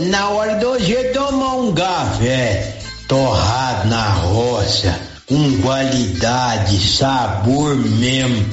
[0.00, 8.46] na hora do hoje tomar um café torrado na roça, com qualidade, sabor mesmo,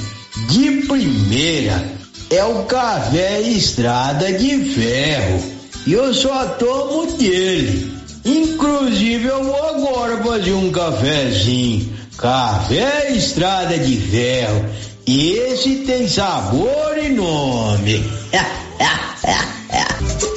[0.49, 1.83] de primeira,
[2.29, 5.43] é o café Estrada de Ferro.
[5.85, 7.95] E eu só tomo dele.
[8.25, 11.93] Inclusive eu vou agora fazer um cafezinho.
[12.17, 14.65] Café Estrada de Ferro.
[15.07, 18.03] Esse tem sabor e nome.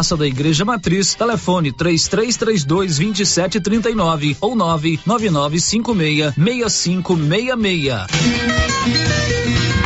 [0.00, 9.10] Praça da Igreja Matriz, telefone 3332 2739 ou 99956 6566.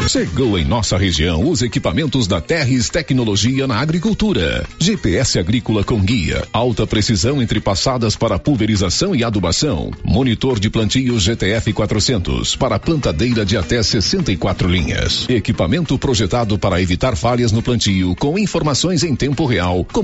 [0.08, 4.66] Chegou em nossa região os equipamentos da Terres Tecnologia na Agricultura.
[4.78, 9.90] GPS agrícola com guia, alta precisão entre passadas para pulverização e adubação.
[10.04, 15.26] Monitor de plantio GTF 400 para plantadeira de até 64 linhas.
[15.28, 20.03] Equipamento projetado para evitar falhas no plantio com informações em tempo real, como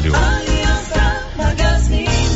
[0.00, 0.14] trabalho.
[0.14, 2.35] Aliança Magazine.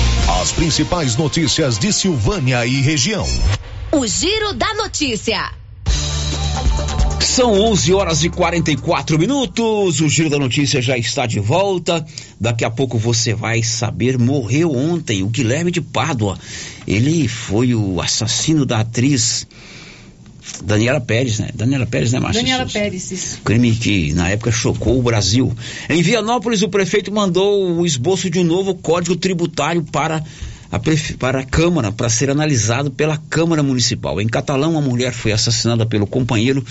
[0.27, 3.27] As principais notícias de Silvânia e região.
[3.91, 5.51] O Giro da Notícia.
[7.19, 10.01] São 11 horas e 44 minutos.
[10.01, 12.05] O Giro da Notícia já está de volta.
[12.39, 14.17] Daqui a pouco você vai saber.
[14.17, 16.37] Morreu ontem o Guilherme de Pádua.
[16.87, 19.47] Ele foi o assassino da atriz
[20.63, 21.49] Daniela Pérez, né?
[21.53, 22.41] Daniela Pérez, né, Márcia?
[22.41, 23.41] Daniela Pérez, isso.
[23.43, 25.53] Crime que na época chocou o Brasil.
[25.89, 30.23] Em Vianópolis, o prefeito mandou o esboço de um novo código tributário para
[30.71, 30.79] a,
[31.17, 34.21] para a Câmara, para ser analisado pela Câmara Municipal.
[34.21, 36.63] Em Catalão, a mulher foi assassinada pelo companheiro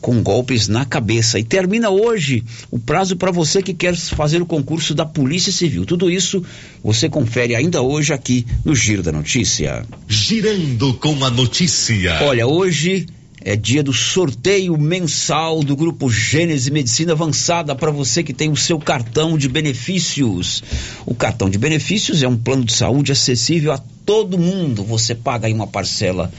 [0.00, 1.38] com golpes na cabeça.
[1.38, 5.86] E termina hoje o prazo para você que quer fazer o concurso da Polícia Civil.
[5.86, 6.44] Tudo isso
[6.82, 9.86] você confere ainda hoje aqui no Giro da Notícia.
[10.08, 12.18] Girando com a notícia.
[12.22, 13.06] Olha, hoje
[13.44, 18.56] é dia do sorteio mensal do grupo Gênese Medicina Avançada para você que tem o
[18.56, 20.62] seu cartão de benefícios.
[21.04, 24.84] O cartão de benefícios é um plano de saúde acessível a todo mundo.
[24.84, 26.32] Você paga aí uma parcela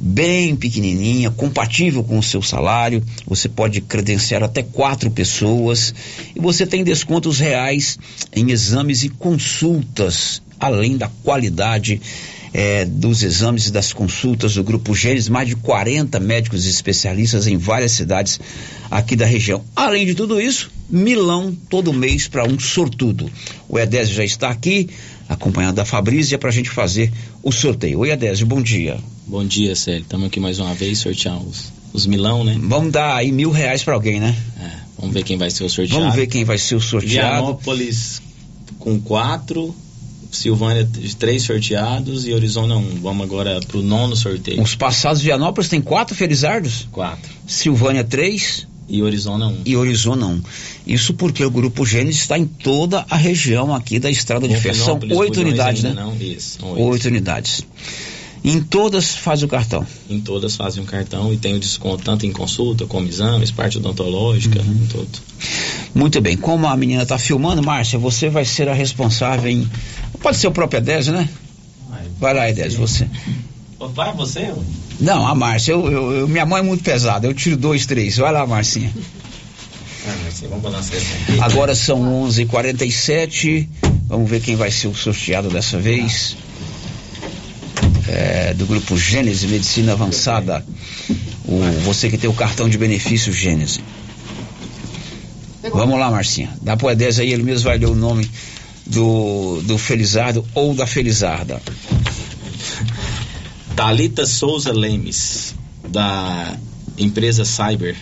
[0.00, 3.04] bem pequenininha, compatível com o seu salário.
[3.26, 5.94] Você pode credenciar até quatro pessoas
[6.34, 7.98] e você tem descontos reais
[8.34, 12.00] em exames e consultas, além da qualidade
[12.52, 17.56] eh, dos exames e das consultas do Grupo Gênesis, mais de 40 médicos especialistas em
[17.56, 18.38] várias cidades
[18.90, 19.64] aqui da região.
[19.74, 23.30] Além de tudo isso, Milão todo mês para um sortudo.
[23.68, 24.90] O Edésio já está aqui,
[25.28, 27.12] acompanhado da Fabrícia, para a gente fazer
[27.44, 28.00] o sorteio.
[28.00, 28.98] Oi, Edésio, bom dia.
[29.24, 30.00] Bom dia, Célio.
[30.00, 32.58] Estamos aqui mais uma vez sortear os, os milão, né?
[32.60, 34.34] Vamos dar aí mil reais para alguém, né?
[34.60, 36.00] É, vamos ver quem vai ser o sorteado.
[36.00, 37.36] Vamos ver quem vai ser o sorteado.
[37.36, 38.20] Vianópolis
[38.80, 39.72] com quatro,
[40.30, 43.00] Silvânia de três sorteados e Orizona um.
[43.02, 44.62] Vamos agora pro nono sorteio.
[44.62, 46.88] Os passados Vianópolis tem quatro Felizardos?
[46.92, 47.30] Quatro.
[47.46, 48.66] Silvânia três.
[48.88, 49.60] E Orizona um.
[49.64, 50.42] E Orizona um.
[50.84, 54.74] Isso porque o Grupo Gênesis está em toda a região aqui da Estrada de Ferro.
[54.74, 55.92] São oito unidades, né?
[55.94, 56.58] Não, isso.
[56.64, 57.64] Oito unidades.
[58.42, 59.86] Em todas faz o cartão.
[60.08, 63.76] Em todas fazem um cartão e tem o desconto tanto em consulta como exames, parte
[63.78, 64.72] odontológica, Uhum.
[64.82, 65.08] em tudo.
[65.94, 66.36] Muito bem.
[66.36, 69.68] Como a menina está filmando, Márcia, você vai ser a responsável em.
[70.22, 71.28] Pode ser o próprio Edésio, né?
[72.18, 73.06] Vai lá, Edésio, você.
[73.94, 74.52] Vai você?
[75.00, 78.16] Não, a Márcia, eu, eu- eu- minha mão é muito pesada, eu tiro dois, três.
[78.18, 78.90] Vai lá, Marcinha.
[80.06, 80.96] Ah, sim, vamos balançar.
[81.40, 83.68] Agora são 11h47.
[84.08, 86.36] Vamos ver quem vai ser o sorteado dessa vez.
[88.12, 90.64] É, do grupo Gênese Medicina Avançada.
[91.44, 93.80] O, você que tem o cartão de benefício Gênese.
[95.72, 96.50] Vamos lá, Marcinha.
[96.60, 98.28] Dá pro Edésio aí, ele mesmo vai ler o nome
[98.84, 101.62] do, do Felizardo ou da Felizarda.
[103.76, 105.54] Talita Souza Lemes,
[105.88, 106.56] da
[106.98, 107.96] empresa Cyber.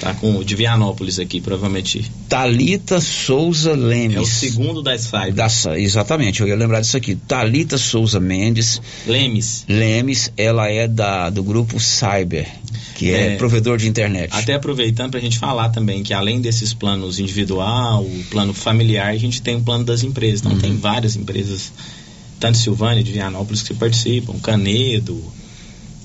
[0.00, 2.10] Tá com o de Vianópolis aqui, provavelmente.
[2.28, 4.16] Talita Souza Lemes.
[4.16, 5.32] É o segundo da Cyber.
[5.34, 5.46] Da,
[5.78, 7.14] exatamente, eu ia lembrar disso aqui.
[7.14, 8.80] Talita Souza Mendes.
[9.06, 9.64] Lemes.
[9.68, 12.46] Lemes, ela é da, do grupo Cyber,
[12.94, 13.36] que é, É.
[13.36, 14.30] provedor de internet.
[14.32, 19.08] Até aproveitando para a gente falar também que além desses planos individual, o plano familiar,
[19.08, 20.40] a gente tem o plano das empresas.
[20.40, 21.72] Então tem várias empresas,
[22.38, 25.22] tanto Silvânia, de Vianópolis, que participam, Canedo,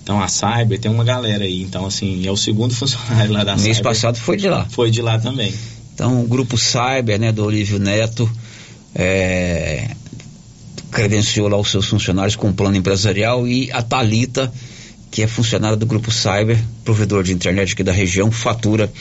[0.03, 1.61] então a Cyber, tem uma galera aí.
[1.61, 3.83] Então, assim, é o segundo funcionário lá da Mês Cyber.
[3.83, 4.65] passado foi de lá.
[4.69, 5.53] Foi de lá também.
[5.93, 8.29] Então, o grupo Cyber, né, do Olívio Neto,
[8.95, 9.91] é,
[10.91, 14.51] credenciou lá os seus funcionários com plano empresarial e a Talita,
[15.11, 18.91] que é funcionária do grupo Cyber, provedor de internet aqui da região, fatura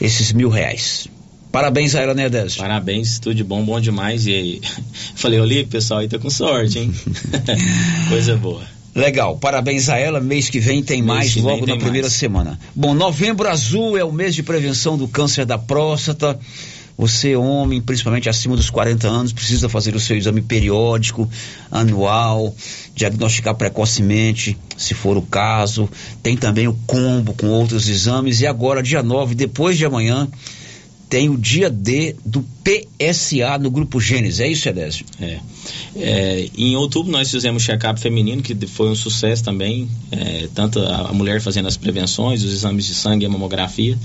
[0.00, 1.08] esses mil reais.
[1.50, 2.28] Parabéns a ela, né?
[2.58, 4.26] Parabéns, tudo de bom, bom demais.
[4.26, 4.60] E aí,
[5.16, 6.92] falei, Olívio, pessoal aí tá com sorte, hein?
[8.10, 8.75] Coisa boa.
[8.96, 10.20] Legal, parabéns a ela.
[10.20, 12.14] Mês que vem tem Mês mais, vem logo na primeira mais.
[12.14, 12.58] semana.
[12.74, 16.38] Bom, novembro azul é o mês de prevenção do câncer da próstata.
[16.96, 21.28] Você, homem, principalmente acima dos 40 anos, precisa fazer o seu exame periódico,
[21.70, 22.54] anual,
[22.94, 25.90] diagnosticar precocemente, se for o caso.
[26.22, 28.40] Tem também o combo com outros exames.
[28.40, 30.26] E agora, dia 9, depois de amanhã,
[31.08, 34.40] tem o dia D do PSA no Grupo Gênesis.
[34.40, 35.04] É isso, Edésio?
[35.20, 35.38] É.
[35.94, 39.88] É, em outubro nós fizemos check-up feminino, que foi um sucesso também.
[40.10, 43.96] é, tanto a, mulher fazendo as prevenções, os exames de sangue e a mamografia.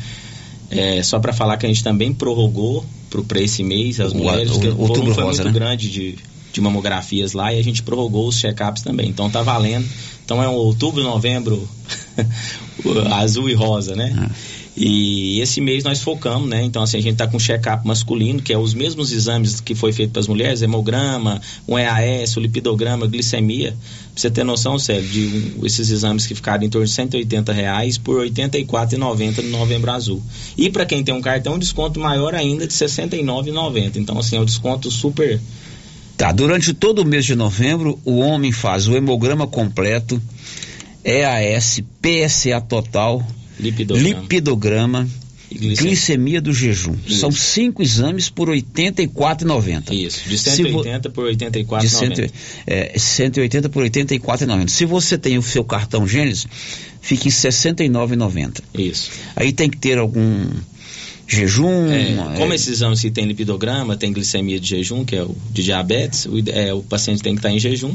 [0.69, 2.85] É, só para falar que a gente também prorrogou
[3.27, 5.59] para esse mês as O- mulheres, o- que o outubro volume foi rosa, muito né?
[5.59, 6.15] grande de,
[6.53, 9.09] de mamografias lá e a gente prorrogou os check-ups também.
[9.09, 9.85] Então tá valendo.
[10.23, 11.67] Então é um outubro, novembro,
[13.11, 14.13] azul e rosa, né?
[14.17, 14.31] Ah.
[14.75, 16.63] E esse mês nós focamos, né?
[16.63, 19.91] Então, assim, a gente tá com check-up masculino, que é os mesmos exames que foi
[19.91, 23.71] feito para as mulheres, hemograma, um EAS, o lipidograma, glicemia.
[23.71, 27.51] Pra você ter noção, Célio, de um- esses exames que ficaram em torno de 180
[27.51, 30.23] reais por R$ 84,90 no Novembro Azul.
[30.57, 33.99] E para quem tem um cartão, um desconto maior ainda de R$ 69,90.
[33.99, 35.39] Então, assim, é um desconto super...
[36.15, 40.21] Tá, durante todo o mês de novembro, o homem faz o hemograma completo,
[41.03, 43.25] EAS, PSA total,
[43.61, 44.07] Lipidograma.
[44.21, 45.09] lipidograma,
[45.49, 45.89] E glicemia.
[45.91, 46.95] glicemia do jejum.
[47.05, 47.19] Isso.
[47.19, 49.93] São cinco exames por R$ 84,90.
[49.93, 51.89] Isso, de Se vo- 180 por R$ de 84,90.
[51.89, 52.33] cento,
[52.65, 54.69] é, 180 por 84,90.
[54.69, 56.47] Se você tem o seu cartão Gênesis,
[57.01, 58.61] fica em 69,90.
[58.77, 59.11] Isso.
[59.35, 60.45] Aí tem que ter algum
[61.27, 61.89] jejum.
[61.91, 65.35] É, como é, esses exames que tem lipidograma, tem glicemia de jejum, que é o
[65.51, 67.93] de diabetes, o, é, o paciente tem que estar em jejum.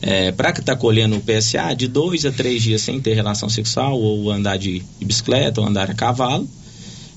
[0.00, 3.48] É, para que está colhendo o PSA, de dois a três dias sem ter relação
[3.48, 6.48] sexual, ou andar de, de bicicleta, ou andar a cavalo.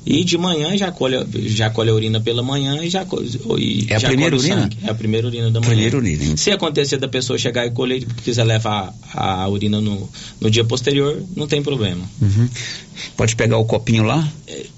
[0.04, 1.16] E de manhã já colhe,
[1.48, 3.22] já colhe a urina pela manhã e já, co-
[3.58, 4.62] e É a primeira colhe urina?
[4.64, 4.78] sangue.
[4.84, 5.70] É a primeira urina da manhã.
[5.74, 6.38] Primeira urina, hein?
[6.38, 10.50] Se acontecer da pessoa chegar e colher e quiser levar a, a urina no, no
[10.50, 12.04] dia posterior, não tem problema.
[12.20, 12.50] Uhum.
[13.16, 14.28] Pode pegar o copinho lá?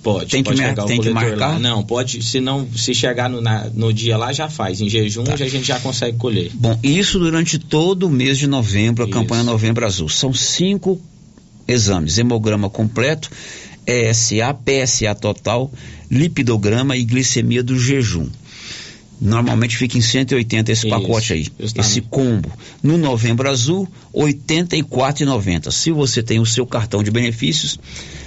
[0.04, 1.54] Pode, Tem que pode mar- pegar tem o que marcar?
[1.54, 1.60] lá.
[1.60, 4.82] Não, pode, se não, se chegar no, na- no dia lá, já faz.
[4.82, 5.38] Em jejum, Tá.
[5.38, 6.52] já, a gente já consegue colher.
[6.54, 10.10] Bom, isso durante todo o mês de novembro, a campanha Novembro Azul.
[10.10, 11.02] São cinco
[11.68, 13.30] exames: hemograma completo,
[13.86, 15.72] ESA, PSA total,
[16.10, 18.28] lipidograma e glicemia do jejum.
[19.22, 21.90] Normalmente fica em 180 esse Isso, pacote aí, justamente.
[21.92, 22.52] esse combo.
[22.82, 25.72] No Novembro Azul, R$ 84,90.
[25.72, 27.80] Se você tem o seu cartão de benefícios,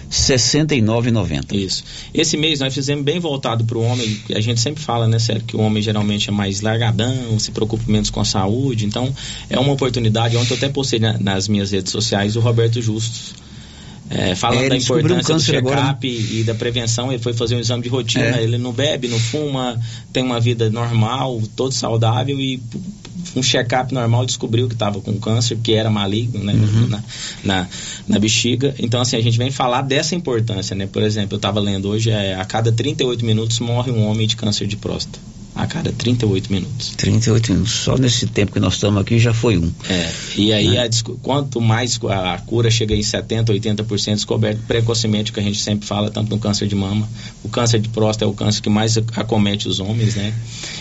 [0.08, 1.54] R$ 69,90.
[1.54, 1.84] Isso.
[2.14, 4.18] Esse mês nós fizemos bem voltado para o homem.
[4.34, 7.84] A gente sempre fala, né, Sérgio, que o homem geralmente é mais largadão, se preocupa
[7.90, 8.86] menos com a saúde.
[8.86, 9.12] Então,
[9.50, 10.36] é uma oportunidade.
[10.36, 13.34] Ontem eu até postei na- nas minhas redes sociais o Roberto Justus.
[14.10, 17.56] É, falando É, da descobriu um importância do check-up e da prevenção, ele foi fazer
[17.56, 18.42] um exame de rotina, É.
[18.42, 19.80] ele não bebe, não fuma,
[20.12, 22.60] tem uma vida normal, todo saudável e
[23.34, 26.86] um check-up normal descobriu que estava com câncer, que era maligno, né, Uhum.
[26.88, 27.02] na,
[27.44, 27.68] na,
[28.06, 28.74] na bexiga.
[28.78, 30.86] Então, assim, a gente vem falar dessa importância, né?
[30.86, 34.36] Por exemplo, eu estava lendo hoje, é, a cada 38 minutos morre um homem de
[34.36, 35.18] câncer de próstata.
[35.56, 36.94] A cada 38 minutos.
[36.96, 37.72] 38 minutos.
[37.72, 39.72] Só nesse tempo que nós estamos aqui já foi um.
[39.88, 45.30] É, e aí a discu- quanto mais a cura chega em 70, 80% descoberto precocemente,
[45.30, 47.08] o que a gente sempre fala, tanto no câncer de mama,
[47.42, 50.34] o câncer de próstata é o câncer que mais ac- acomete os homens, né?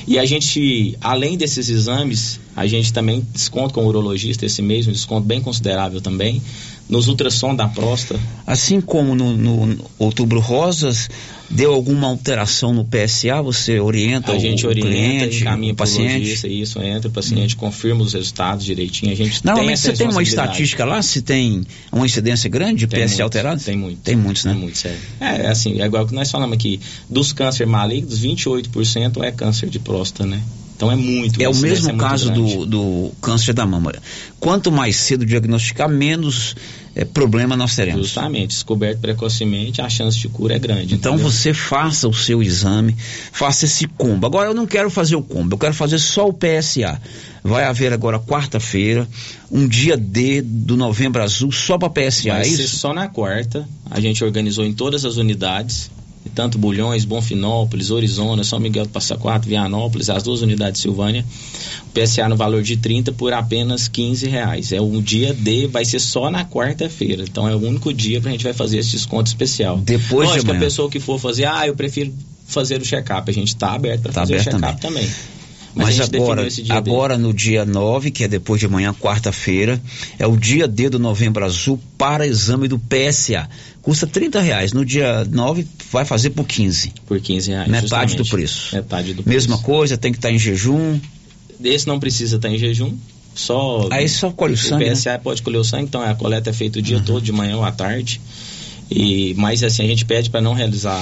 [0.06, 4.88] E a gente, além desses exames, a gente também desconto com o urologista esse mês,
[4.88, 6.42] um desconto bem considerável também,
[6.88, 8.20] nos ultrassom da próstata.
[8.48, 11.10] Assim como no, no Outubro Rosas,
[11.50, 16.48] deu alguma alteração no PSA, você orienta A gente o orienta, cliente, encaminha o paciente?
[16.48, 20.86] isso, entra o paciente, confirma os resultados direitinho, a gente Normalmente você tem uma estatística
[20.86, 23.62] lá, se tem uma incidência grande de Tem PSA muitos, alterado?
[23.62, 24.00] Tem muito.
[24.02, 24.52] Tem muitos, né?
[24.52, 25.00] Tem muito, sério.
[25.20, 26.80] É, assim, é igual o que nós falamos aqui,
[27.10, 30.42] dos câncer malignos, 28% é câncer de próstata, né?
[30.76, 31.42] Então é muito.
[31.42, 33.94] É o mesmo muito caso do, do câncer da mama.
[34.40, 36.56] Quanto mais cedo diagnosticar, menos
[36.94, 38.08] eh, problema nós teremos.
[38.08, 40.94] Justamente, descoberto precocemente, a chance de cura é grande.
[40.94, 41.32] Então entendeu?
[41.32, 42.96] você faça o seu exame,
[43.32, 44.26] faça esse combo.
[44.26, 47.02] Agora eu não quero fazer o combo, eu quero fazer só o PSA.
[47.42, 49.08] Vai haver agora quarta-feira,
[49.52, 52.78] um dia D do Novembro Azul só para PSA, Vai é ser isso?
[52.78, 53.68] só na quarta.
[53.90, 55.92] A gente organizou em todas as unidades,
[56.34, 61.26] tanto Bulhões, Bonfinópolis, Orizona, São Miguel do Passa Quatro, Vianópolis, as duas unidades de Silvânia.
[61.88, 64.72] O PSA no valor de 30 por apenas 15 reais.
[64.72, 67.24] É um dia D, vai ser só na quarta-feira.
[67.24, 69.78] Então é o único dia que a gente vai fazer esse desconto especial.
[69.78, 70.60] Depois de Lógico, a amanhã.
[70.66, 72.14] pessoa que for fazer, ah, eu prefiro
[72.48, 73.30] fazer o check-up.
[73.30, 75.10] A gente está aberto para Tá fazer aberto o check-up também.
[75.76, 79.82] Mas, agora, agora no dia 9, que é depois de amanhã, quarta-feira,
[80.18, 83.50] é o dia D do Novembro Azul para exame do PSA.
[83.82, 84.74] Custa 30 reais.
[84.74, 86.94] No dia 9 vai fazer por 15.
[87.06, 87.68] Por 15 reais.
[87.70, 88.74] Metade do preço.
[88.74, 91.00] Metade do Mesma coisa, tem que estar em jejum.
[91.64, 92.94] Esse não precisa estar em jejum.
[93.36, 94.92] Só Aí só colhe o sangue, né?
[94.92, 94.96] Uhum.
[94.96, 97.58] PSA pode colher o sangue, então a coleta é feita o dia todo, de manhã
[97.58, 98.22] ou à tarde.
[98.90, 100.98] E, mas assim, a gente pede para não realizar.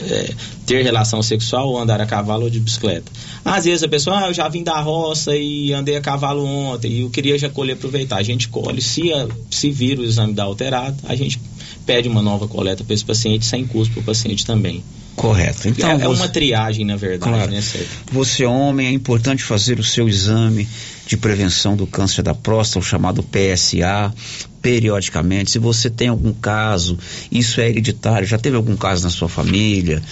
[0.00, 0.34] é,
[0.68, 3.10] ter relação sexual ou andar a cavalo ou de bicicleta.
[3.42, 6.92] Às vezes a pessoa, ah, eu já vim da roça e andei a cavalo ontem
[6.92, 8.18] e eu queria já colher aproveitar.
[8.18, 11.40] A gente colhe, se, a- se vir o exame dar alterado, a gente
[11.86, 14.84] pede uma nova coleta para esse paciente sem custo para o paciente também.
[15.18, 15.68] Correto.
[15.68, 17.50] Então, é, é você- uma triagem, na verdade, Claro.
[17.50, 17.88] né, Sérgio?
[18.12, 20.66] Você, homem, é importante fazer o seu exame
[21.06, 24.12] de prevenção do câncer da próstata, o chamado PSA,
[24.62, 25.50] periodicamente.
[25.50, 26.98] Se você tem algum caso,
[27.32, 30.02] isso é hereditário, já teve algum caso na sua família,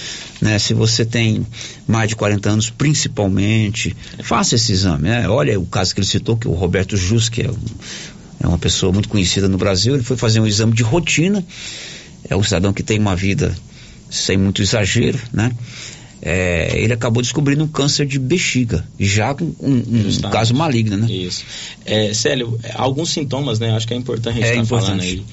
[0.41, 0.59] né?
[0.59, 1.47] Se você tem
[1.87, 5.29] mais de 40 anos, principalmente, faça esse exame, né?
[5.29, 7.57] Olha o caso que ele citou, que o Roberto Jus, que é, um-
[8.41, 11.45] é uma pessoa muito conhecida no Brasil, ele foi fazer um exame de rotina,
[12.29, 13.55] é um cidadão que tem uma vida
[14.11, 15.53] sem muito exagero, né?
[16.23, 21.07] É, ele acabou descobrindo um câncer de bexiga, já com um, um caso maligno, né?
[21.11, 21.45] Isso.
[21.85, 23.71] É, Célio, é, alguns sintomas, né?
[23.77, 24.87] Acho que é importante a gente É estar importante.
[24.87, 25.25] falando aí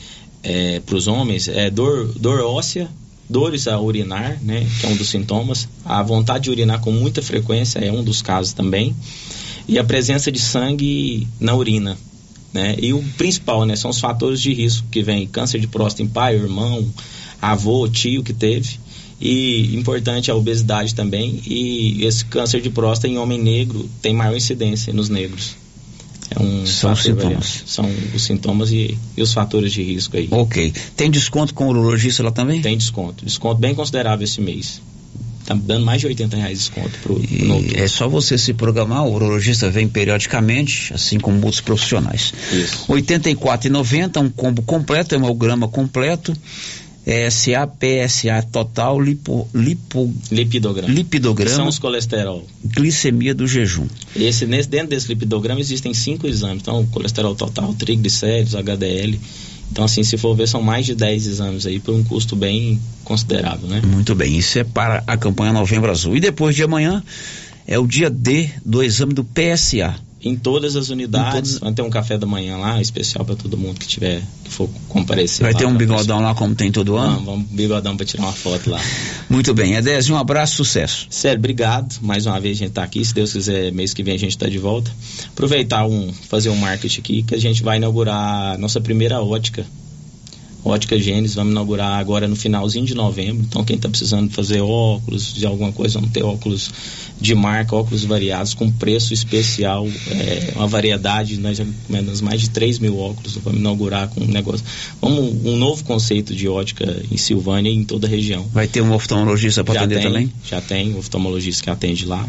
[0.43, 1.47] é, para os homens.
[1.47, 2.89] É dor, dor óssea,
[3.29, 4.67] dores a urinar, né?
[4.79, 5.67] Que é um dos sintomas.
[5.85, 8.95] A vontade de urinar com muita frequência é um dos casos também.
[9.67, 11.97] E a presença de sangue na urina.
[12.53, 12.75] Né?
[12.77, 13.75] E o principal, né?
[13.75, 16.87] São os fatores de risco que vem câncer de próstata em pai, irmão,
[17.51, 18.79] avô, tio que teve.
[19.19, 21.41] E importante a obesidade também.
[21.45, 25.55] E esse câncer de próstata em homem negro tem maior incidência nos negros.
[26.31, 27.63] É um São sintomas.
[27.65, 30.27] São os sintomas e, e os fatores de risco aí.
[30.31, 30.73] Ok.
[30.95, 32.61] Tem desconto com o urologista lá também?
[32.61, 33.23] Tem desconto.
[33.23, 34.81] Desconto bem considerável esse mês.
[35.45, 39.05] Tá dando mais de 80 reais de desconto pro, pro é só você se programar,
[39.05, 42.33] o urologista vem periodicamente, assim como outros profissionais.
[42.51, 42.85] Isso.
[42.91, 46.82] R$ 84,90, um combo completo, hemograma completo, é,
[47.29, 50.93] SA, PSA total, lipo, lipo, lipidograma.
[50.93, 52.47] lipidograma, São os colesterol.
[52.65, 53.87] glicemia do jejum.
[54.15, 56.61] Esse, nesse, dentro desse lipidograma existem cinco exames.
[56.61, 59.19] Então, colesterol total, triglicéridos, HDL.
[59.71, 62.79] Então, assim, se for ver, são mais de 10 exames aí por um custo bem
[63.03, 63.81] considerável, né?
[63.85, 66.15] Muito bem, isso é para a campanha Novembro Azul.
[66.15, 67.03] E depois de amanhã
[67.67, 69.95] é o dia D do exame do PSA.
[70.23, 73.77] Em todas as unidades, vai ter um café da manhã lá, especial para todo mundo
[73.79, 75.43] que tiver, que for comparecer.
[75.43, 77.15] Vai ter um bigodão lá como tem todo ano?
[77.15, 78.79] Vamos, vamos bigodão para tirar uma foto lá.
[79.29, 81.07] Muito bem, Edésio, um abraço, sucesso.
[81.09, 81.99] Sério, obrigado.
[82.01, 83.03] Mais uma vez a gente tá aqui.
[83.03, 84.89] Se Deus quiser, mês que vem a gente tá de volta.
[85.27, 89.65] Aproveitar um, fazer um marketing aqui, que a gente vai inaugurar a nossa primeira ótica.
[90.65, 93.43] Ótica Gênesis, vamos inaugurar agora no finalzinho de novembro.
[93.43, 96.71] Então, quem está precisando fazer óculos, de alguma coisa, vamos ter óculos
[97.19, 101.37] de marca, óculos variados, com preço especial, é, uma variedade.
[101.37, 103.35] Nós já encomendamos mais de 3 mil óculos.
[103.43, 104.65] Vamos inaugurar com um negócio.
[105.01, 108.47] Vamos, um novo conceito de ótica em Silvânia e em toda a região.
[108.53, 110.33] Vai ter um oftalmologista para atender tem, também?
[110.45, 112.27] Já tem oftalmologista que atende lá.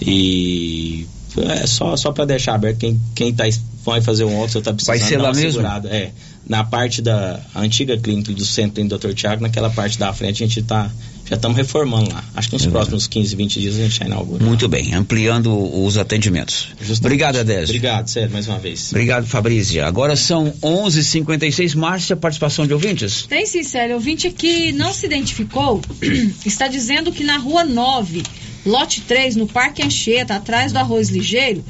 [0.00, 1.06] E
[1.36, 3.44] é só, só para deixar aberto, quem, quem tá,
[3.92, 5.50] vai fazer um óculos, está precisando Vai ser lá uma mesmo?
[5.52, 5.88] segurada.
[5.88, 6.10] É,
[6.46, 9.12] na parte da antiga clínica do centro do Dr.
[9.14, 10.90] Tiago, naquela parte da frente, a gente tá,
[11.28, 12.22] já estamos reformando lá.
[12.34, 14.44] Acho que nos É próximos 15, 20 dias a gente já inaugura.
[14.44, 15.54] Muito bem, ampliando
[15.84, 16.68] os atendimentos.
[17.00, 17.66] Obrigado, Edésio.
[17.76, 18.90] Obrigado, sério, mais uma vez.
[18.90, 19.86] Obrigado, Fabrícia.
[19.86, 21.74] Agora são 11h56.
[21.74, 23.22] Márcia, participação de ouvintes?
[23.26, 23.94] Tem sim, Célio.
[23.96, 25.80] Ouvinte que não se identificou
[26.44, 28.22] está dizendo que na rua 9,
[28.66, 31.64] lote 3, no Parque Anchieta, atrás do Arroz Ligeiro,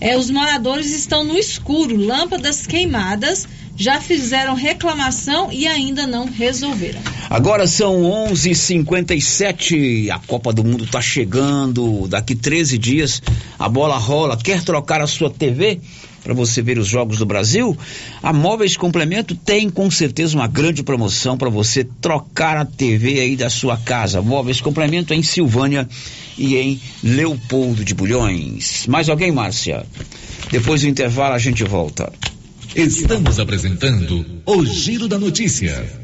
[0.00, 7.00] eh, os moradores estão no escuro, lâmpadas queimadas, já fizeram reclamação e ainda não resolveram.
[7.28, 10.10] Agora são 11h57.
[10.10, 12.06] A Copa do Mundo está chegando.
[12.06, 13.20] Daqui 13 dias
[13.58, 14.36] a bola rola.
[14.36, 15.80] Quer trocar a sua TV?
[16.24, 17.76] Para você ver os jogos do Brasil,
[18.22, 23.36] a Móveis Complemento tem com certeza uma grande promoção para você trocar a TV aí
[23.36, 24.22] da sua casa.
[24.22, 25.86] Móveis Complemento em Silvânia
[26.38, 28.86] e em Leopoldo de Bulhões.
[28.86, 29.84] Mais alguém, Márcia?
[30.50, 32.10] Depois do intervalo a gente volta.
[32.74, 36.03] Estamos apresentando o Giro da Notícia.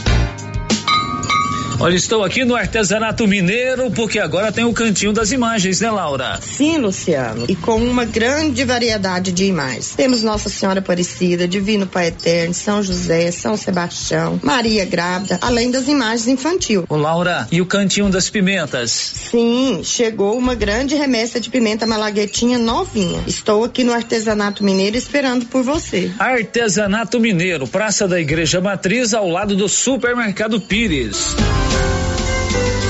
[1.81, 6.39] Olha, estou aqui no artesanato mineiro porque agora tem o cantinho das imagens, né, Laura?
[6.39, 7.45] Sim, Luciano.
[7.49, 9.95] E com uma grande variedade de imagens.
[9.95, 15.87] Temos Nossa Senhora Aparecida, Divino Pai Eterno, São José, São Sebastião, Maria Grávida, além das
[15.87, 16.85] imagens infantil.
[16.87, 18.91] Ô, Laura, e o cantinho das pimentas?
[18.91, 23.23] Sim, chegou uma grande remessa de pimenta malaguetinha novinha.
[23.25, 26.11] Estou aqui no artesanato mineiro esperando por você.
[26.19, 31.35] Artesanato Mineiro, Praça da Igreja Matriz, ao lado do Supermercado Pires.
[31.71, 32.10] Thank you.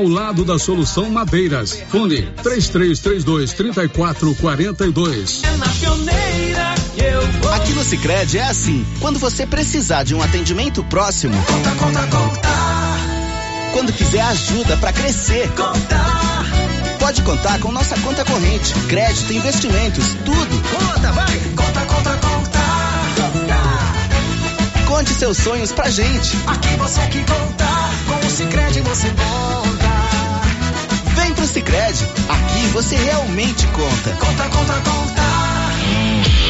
[0.00, 1.82] ao lado da Solução Madeiras.
[1.90, 5.42] Fone 3332 3442.
[5.44, 7.52] é na pioneira que eu vou.
[7.52, 8.84] Aqui no Sicredi é assim.
[8.98, 12.48] Quando você precisar de um atendimento próximo, Conta, conta, conta,
[13.74, 16.00] quando quiser ajuda para crescer, conta.
[16.98, 20.62] pode contar com nossa conta corrente, crédito, investimentos, tudo.
[20.78, 21.38] Conta, vai.
[21.54, 22.60] Conta, conta, conta.
[24.88, 26.36] Conte seus sonhos pra gente.
[26.46, 27.66] Aqui você que conta.
[28.06, 29.79] Com o Cicred você conta.
[31.20, 32.06] Vem pro Sicredi.
[32.28, 34.10] Aqui você realmente conta.
[34.12, 35.39] Conta, conta, conta.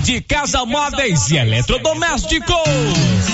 [0.00, 3.33] de casa móveis e eletrodomésticos.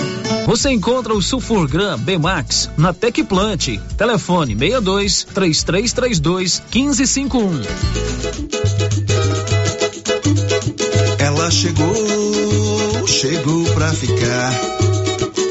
[0.45, 3.77] Você encontra o Sulfurgram B-Max na Tecplant.
[3.97, 7.61] Telefone 62 3332 1551.
[11.19, 15.00] Ela chegou, chegou pra ficar.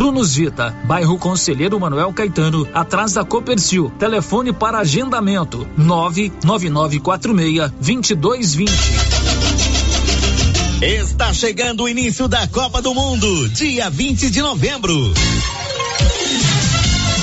[0.00, 3.92] Prunus Vita, bairro Conselheiro Manuel Caetano, atrás da Copercil.
[3.98, 8.72] Telefone para agendamento: 99946 2220.
[10.80, 15.12] Está chegando o início da Copa do Mundo, dia 20 de novembro.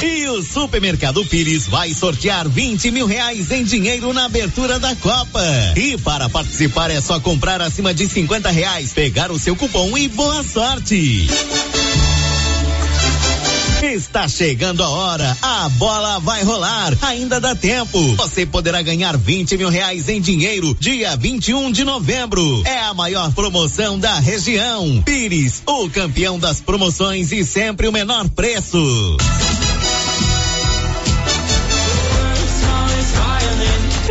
[0.03, 5.41] E o Supermercado Pires vai sortear 20 mil reais em dinheiro na abertura da Copa.
[5.75, 10.07] E para participar é só comprar acima de 50 reais, pegar o seu cupom e
[10.07, 11.25] boa sorte.
[13.81, 17.99] Está chegando a hora, a bola vai rolar, ainda dá tempo.
[18.15, 22.63] Você poderá ganhar 20 mil reais em dinheiro dia 21 de novembro.
[22.65, 25.03] É a maior promoção da região.
[25.03, 29.17] Pires, o campeão das promoções e sempre o menor preço.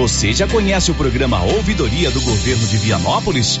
[0.00, 3.60] Você já conhece o programa Ouvidoria do Governo de Vianópolis?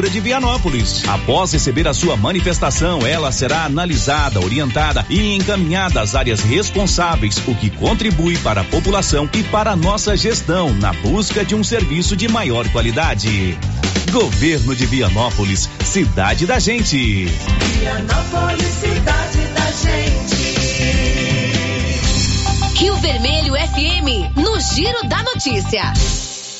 [0.00, 1.02] prefeitura de Vianópolis.
[1.06, 7.54] Após receber a sua manifestação, ela será analisada, orientada e encaminhada às áreas responsáveis, o
[7.54, 12.16] que contribui para a população e para a nossa gestão na busca de um serviço
[12.16, 13.58] de maior qualidade.
[14.10, 17.26] Governo de Vianópolis, cidade da gente.
[17.26, 20.40] Vianópolis, cidade da gente.
[22.76, 25.92] Rio Vermelho FM, no Giro da Notícia.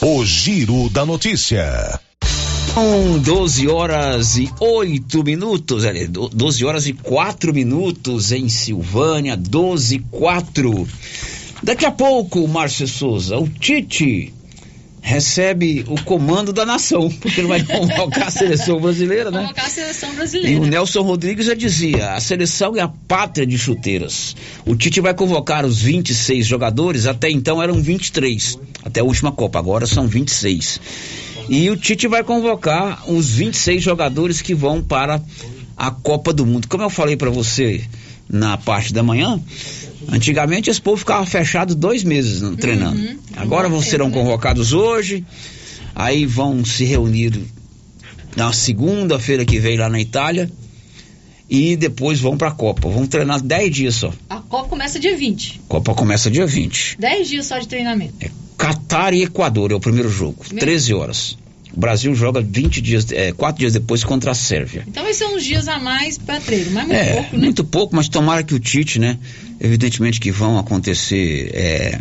[0.02, 2.00] O Giro da Notícia.
[2.74, 5.82] São 12 horas e 8 minutos,
[6.32, 10.88] 12 horas e 4 minutos em Silvânia, 12 e 4.
[11.62, 14.32] Daqui a pouco, Márcio Souza, o Tite
[15.02, 19.40] recebe o comando da nação, porque ele vai convocar a seleção brasileira, né?
[19.40, 20.60] Convocar a seleção E brasileira.
[20.60, 24.36] o Nelson Rodrigues já dizia: a seleção é a pátria de chuteiras.
[24.64, 29.58] O Tite vai convocar os 26 jogadores, até então eram 23, até a última Copa,
[29.58, 30.80] agora são 26.
[31.48, 35.20] E o Tite vai convocar os 26 jogadores que vão para
[35.76, 36.68] a Copa do Mundo.
[36.68, 37.84] Como eu falei para você
[38.28, 39.40] na parte da manhã,
[40.08, 43.18] antigamente esse povo ficava fechado dois meses né, treinando.
[43.36, 45.24] Agora vão serão convocados hoje,
[45.94, 47.40] aí vão se reunir
[48.36, 50.50] na segunda-feira que vem lá na Itália
[51.50, 52.88] e depois vão para a Copa.
[52.88, 54.12] Vão treinar 10 dias só.
[54.28, 55.62] A Copa começa dia 20.
[55.66, 56.96] Copa começa dia 20.
[56.98, 58.30] 10 dias só de treinamento.
[58.56, 61.36] Catar e Equador é o primeiro jogo, 13 horas.
[61.74, 64.84] O Brasil joga 20 dias, é, 4 dias depois contra a Sérvia.
[64.86, 67.44] Então vai ser uns dias a mais para treino, mas muito é, pouco, né?
[67.44, 69.18] muito pouco, mas tomara que o Tite, né?
[69.60, 72.00] Evidentemente que vão acontecer é,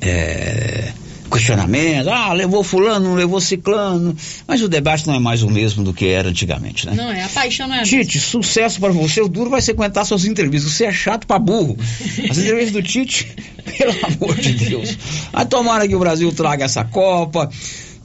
[0.00, 0.92] é,
[1.30, 2.08] questionamentos.
[2.08, 4.16] Ah, levou fulano, não levou ciclano.
[4.46, 6.92] Mas o debate não é mais o mesmo do que era antigamente, né?
[6.94, 7.98] Não é, a paixão não é a mesma.
[8.00, 9.22] Tite, sucesso para você.
[9.22, 10.72] O duro vai ser aguentar suas entrevistas.
[10.72, 11.76] Você é chato pra burro.
[12.28, 13.34] As entrevistas do Tite,
[13.78, 14.96] pelo amor de Deus.
[15.32, 17.48] Mas tomara que o Brasil traga essa Copa.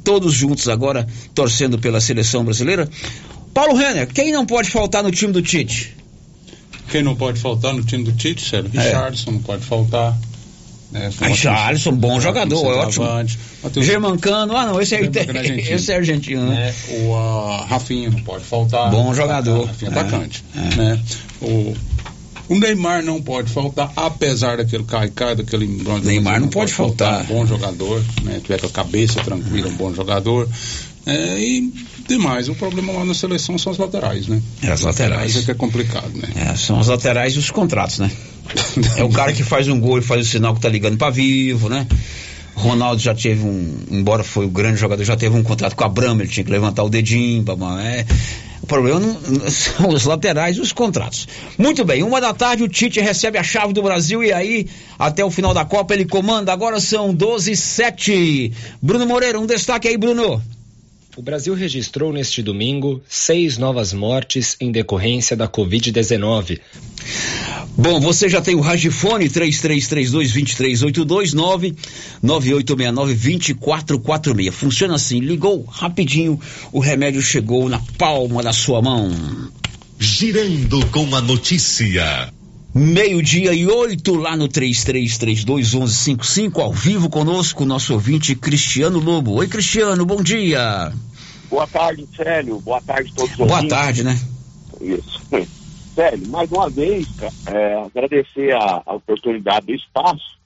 [0.04, 2.88] Todos juntos agora, torcendo pela seleção brasileira.
[3.54, 5.96] Paulo Renner, quem não pode faltar no time do Tite?
[6.92, 8.70] Quem não pode faltar no time do Tite, sério?
[8.74, 8.80] É.
[8.80, 10.16] Richardson não pode faltar.
[10.96, 13.06] Né, Ah, Richarlison, bom jogador, é ótimo.
[13.06, 13.84] ótimo.
[13.84, 15.02] Germancano, ah não, esse é, é
[15.38, 15.76] argentino.
[15.76, 16.74] esse é argentino, né?
[17.02, 18.90] O ah, Rafinha não pode faltar.
[18.92, 19.66] Bom jogador.
[19.66, 20.44] Rafinha É, atacante.
[20.78, 21.00] Né?
[21.42, 21.76] O,
[22.48, 25.68] o Neymar não pode faltar, apesar daquele cai-cai, daquele
[26.02, 27.24] Neymar não pode faltar.
[27.24, 28.40] Um bom jogador, né?
[28.42, 30.48] Tiver com a cabeça tranquila, um bom jogador.
[31.06, 31.74] É, e
[32.08, 34.42] demais, o problema lá na seleção são as laterais, né?
[34.64, 35.36] É, as laterais.
[35.36, 36.30] é que é complicado, né?
[36.36, 38.10] É, são as laterais e os contratos, né?
[38.98, 41.10] É o cara que faz um gol e faz o sinal que tá ligando pra
[41.10, 41.88] vivo, né?
[42.54, 45.90] Ronaldo já teve um, embora foi o grande jogador, já teve um contrato com a
[45.90, 48.06] Brahma, ele tinha que levantar o dedinho, babá, é.
[48.62, 49.20] O problema não-
[49.52, 51.28] são os laterais e os contratos.
[51.58, 54.68] Muito bem, uma da tarde o Tite recebe a chave do Brasil e aí,
[54.98, 56.52] até o final da Copa, ele comanda.
[56.54, 58.54] Agora são 12 e 7.
[58.82, 60.42] Bruno Moreira, um destaque aí, Bruno.
[61.18, 66.60] O Brasil registrou neste domingo seis novas mortes em decorrência da Covid-19.
[67.78, 71.76] Bom, você já tem o Ragifone 3332-2382
[72.24, 74.52] 99869-2446.
[74.52, 76.40] Funciona assim, ligou rapidinho,
[76.72, 79.12] o remédio chegou na palma da sua mão.
[80.00, 82.34] Girando com a notícia.
[82.74, 89.34] Meio-dia e oito lá no 33321155, ao vivo conosco, nosso ouvinte Cristiano Lobo.
[89.34, 90.92] Oi, Cristiano, bom dia.
[91.50, 92.60] Boa tarde, Célio.
[92.60, 93.78] Boa tarde a todos os Boa ouvintes.
[93.78, 94.20] tarde, né?
[94.82, 95.22] Isso.
[95.96, 97.08] Célio, mais uma vez,
[97.48, 100.38] é, agradecer a, a oportunidade do espaço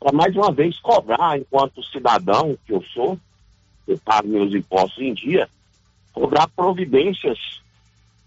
[0.00, 3.18] para mais uma vez cobrar, enquanto cidadão que eu sou,
[3.86, 5.48] eu pago meus impostos em dia,
[6.14, 7.38] cobrar providências,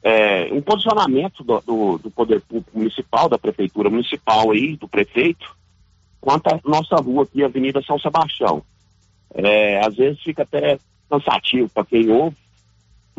[0.03, 5.55] é, um posicionamento do, do, do Poder Público Municipal, da Prefeitura Municipal aí, do prefeito,
[6.21, 8.63] quanto à nossa rua aqui, Avenida São Sebastião.
[9.33, 10.77] É, às vezes fica até
[11.09, 12.37] cansativo para quem ouve,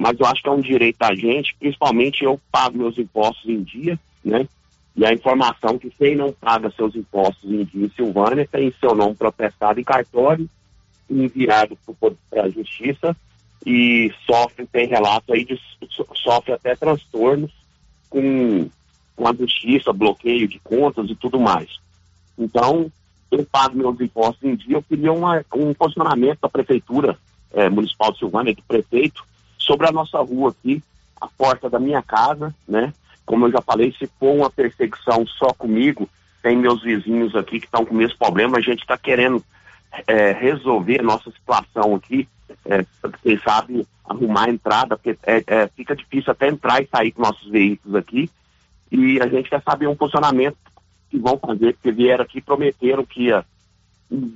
[0.00, 3.62] mas eu acho que é um direito da gente, principalmente eu pago meus impostos em
[3.62, 4.48] dia, né?
[4.96, 8.94] E a informação que quem não paga seus impostos em dia em Silvânia tem seu
[8.94, 10.48] nome protestado em cartório,
[11.10, 11.76] enviado
[12.30, 13.14] para a justiça
[13.66, 15.60] e sofre, tem relato aí de
[16.14, 17.52] sofre até transtornos
[18.08, 18.70] com,
[19.14, 21.68] com a justiça, bloqueio de contas e tudo mais.
[22.38, 22.90] Então,
[23.30, 27.18] eu pago meus impostos em dia, eu queria uma, um posicionamento da Prefeitura
[27.52, 29.28] eh, Municipal de Silvânia, do prefeito,
[29.70, 30.82] sobre a nossa rua aqui,
[31.20, 32.92] a porta da minha casa, né?
[33.24, 36.08] Como eu já falei, se for uma perseguição só comigo,
[36.42, 39.44] tem meus vizinhos aqui que estão com o mesmo problema, a gente está querendo
[40.08, 42.28] é, resolver a nossa situação aqui,
[42.66, 42.84] é,
[43.22, 47.22] quem sabe arrumar a entrada, porque é, é, fica difícil até entrar e sair com
[47.22, 48.28] nossos veículos aqui,
[48.90, 50.58] e a gente quer saber um funcionamento
[51.08, 53.44] que vão fazer, porque vieram aqui prometeram que ia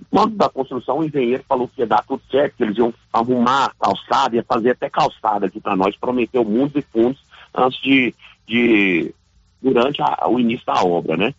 [0.09, 3.75] quando da construção, o engenheiro falou que ia dar tudo certo, que eles iam arrumar
[3.79, 7.21] calçada, ia fazer até calçada aqui para nós, prometeu mundos e fundos
[7.53, 8.15] antes de,
[8.47, 9.13] de
[9.61, 11.35] durante a, o início da obra, né?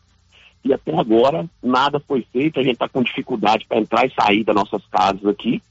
[0.65, 4.43] E até agora nada foi feito, a gente está com dificuldade para entrar e sair
[4.43, 5.61] das nossas casas aqui.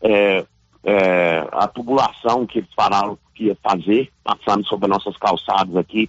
[0.00, 0.44] É,
[0.84, 6.08] é, a tubulação que eles falaram que ia fazer, passando sobre as nossas calçadas aqui,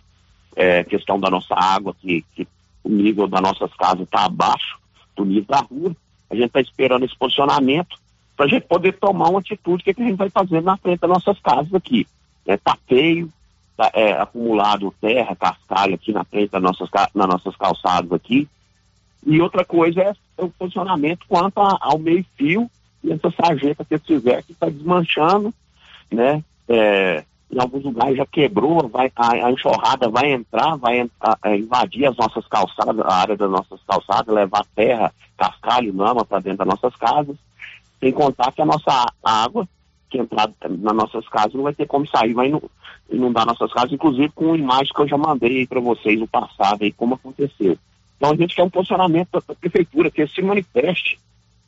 [0.56, 2.48] é, questão da nossa água, que, que
[2.84, 4.78] o nível das nossas casas está abaixo
[5.16, 5.96] do nível da rua.
[6.34, 7.96] A gente está esperando esse posicionamento
[8.36, 11.00] para a gente poder tomar uma atitude, que, que, a gente vai fazer na frente
[11.00, 12.08] das nossas casas aqui.
[12.44, 13.30] Está é, feio,
[13.78, 18.48] tá, é, acumulado terra, cascalho aqui na frente das nossas, nas nossas calçadas aqui.
[19.24, 22.68] E outra coisa é o posicionamento quanto a, ao meio-fio
[23.04, 25.54] e essa sarjeta que eles fizeram que está desmanchando,
[26.12, 26.44] né?
[26.68, 31.56] É, em alguns lugares já quebrou, vai, a, a enxurrada vai entrar, vai a, a
[31.56, 36.60] invadir as nossas calçadas, a área das nossas calçadas, levar terra, cascalho, lama para dentro
[36.60, 37.36] das nossas casas,
[38.00, 39.68] sem contar que a nossa água
[40.10, 42.52] que entrar nas nossas casas não vai ter como sair, vai
[43.10, 46.92] inundar nossas casas, inclusive com imagens que eu já mandei para vocês no passado, aí,
[46.92, 47.78] como aconteceu.
[48.18, 51.20] Então a gente quer um posicionamento da prefeitura que se manifeste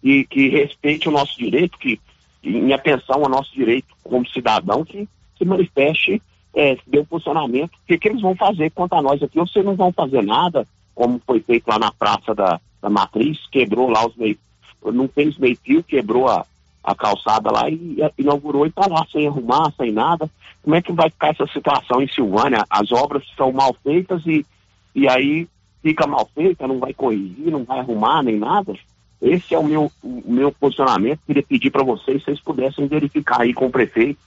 [0.04, 2.00] e que respeite o nosso direito, que
[2.44, 6.22] em atenção ao nosso direito como cidadão, que se manifeste,
[6.56, 9.48] é, dê um posicionamento, o que, que eles vão fazer quanto a nós aqui, ou
[9.48, 13.90] vocês não vão fazer nada, como foi feito lá na Praça da, da Matriz, quebrou
[13.90, 14.38] lá os meio,
[14.86, 16.46] não fez meio fio, quebrou a,
[16.84, 20.30] a calçada lá e, e inaugurou e está lá sem arrumar, sem nada.
[20.64, 22.64] Como é que vai ficar essa situação em Silvânia?
[22.70, 24.46] As obras são mal feitas e,
[24.94, 25.48] e aí
[25.82, 28.74] fica mal feita, não vai corrigir, não vai arrumar nem nada.
[29.22, 31.22] Esse é o meu, o meu posicionamento.
[31.26, 34.20] Queria pedir para vocês, se vocês pudessem verificar aí com o prefeito,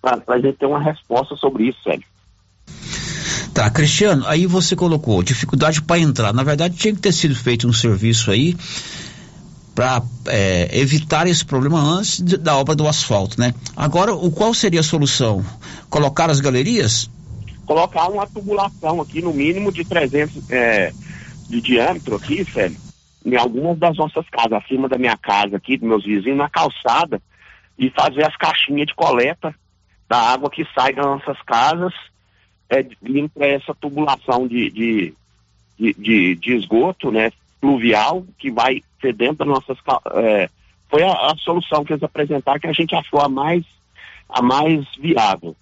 [0.00, 2.06] para a gente ter uma resposta sobre isso, Sérgio.
[3.52, 6.32] Tá, Cristiano, aí você colocou dificuldade para entrar.
[6.32, 8.56] Na verdade, tinha que ter sido feito um serviço aí
[9.74, 13.52] para é, evitar esse problema antes de, da obra do asfalto, né?
[13.76, 15.44] Agora, o qual seria a solução?
[15.88, 17.10] Colocar as galerias?
[17.66, 20.92] Colocar uma tubulação aqui, no mínimo de 300 é,
[21.48, 22.78] de diâmetro aqui, Sérgio,
[23.24, 27.20] em algumas das nossas casas, acima da minha casa aqui, dos meus vizinhos, na calçada,
[27.78, 29.54] e fazer as caixinhas de coleta
[30.10, 31.94] da água que sai das nossas casas,
[32.68, 35.14] é, limpa essa tubulação de, de,
[35.78, 37.30] de, de, de esgoto, né,
[37.60, 39.78] pluvial, que vai ser dentro das nossas
[40.16, 40.50] é,
[40.88, 43.64] foi a, a, solução que eles apresentaram que a gente achou a mais
[44.28, 45.54] a mais viável.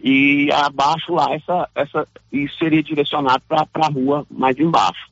[0.00, 5.08] E abaixo lá essa essa isso seria direcionado para a rua mais embaixo.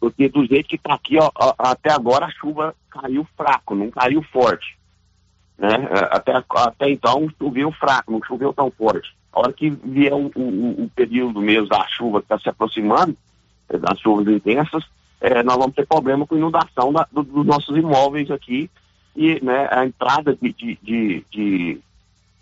[0.00, 4.22] Porque do jeito que está aqui ó, até agora a chuva caiu fraco não caiu
[4.24, 4.76] forte
[5.58, 5.88] né?
[5.90, 9.14] É, até, até então choveu fraco, não choveu tão forte.
[9.32, 13.16] A hora que vier o, o, o período mesmo da chuva que está se aproximando,
[13.68, 14.84] é, das chuvas intensas,
[15.20, 18.70] é, nós vamos ter problema com inundação da, do, dos nossos imóveis aqui
[19.16, 21.80] e né, a entrada de, de, de, de,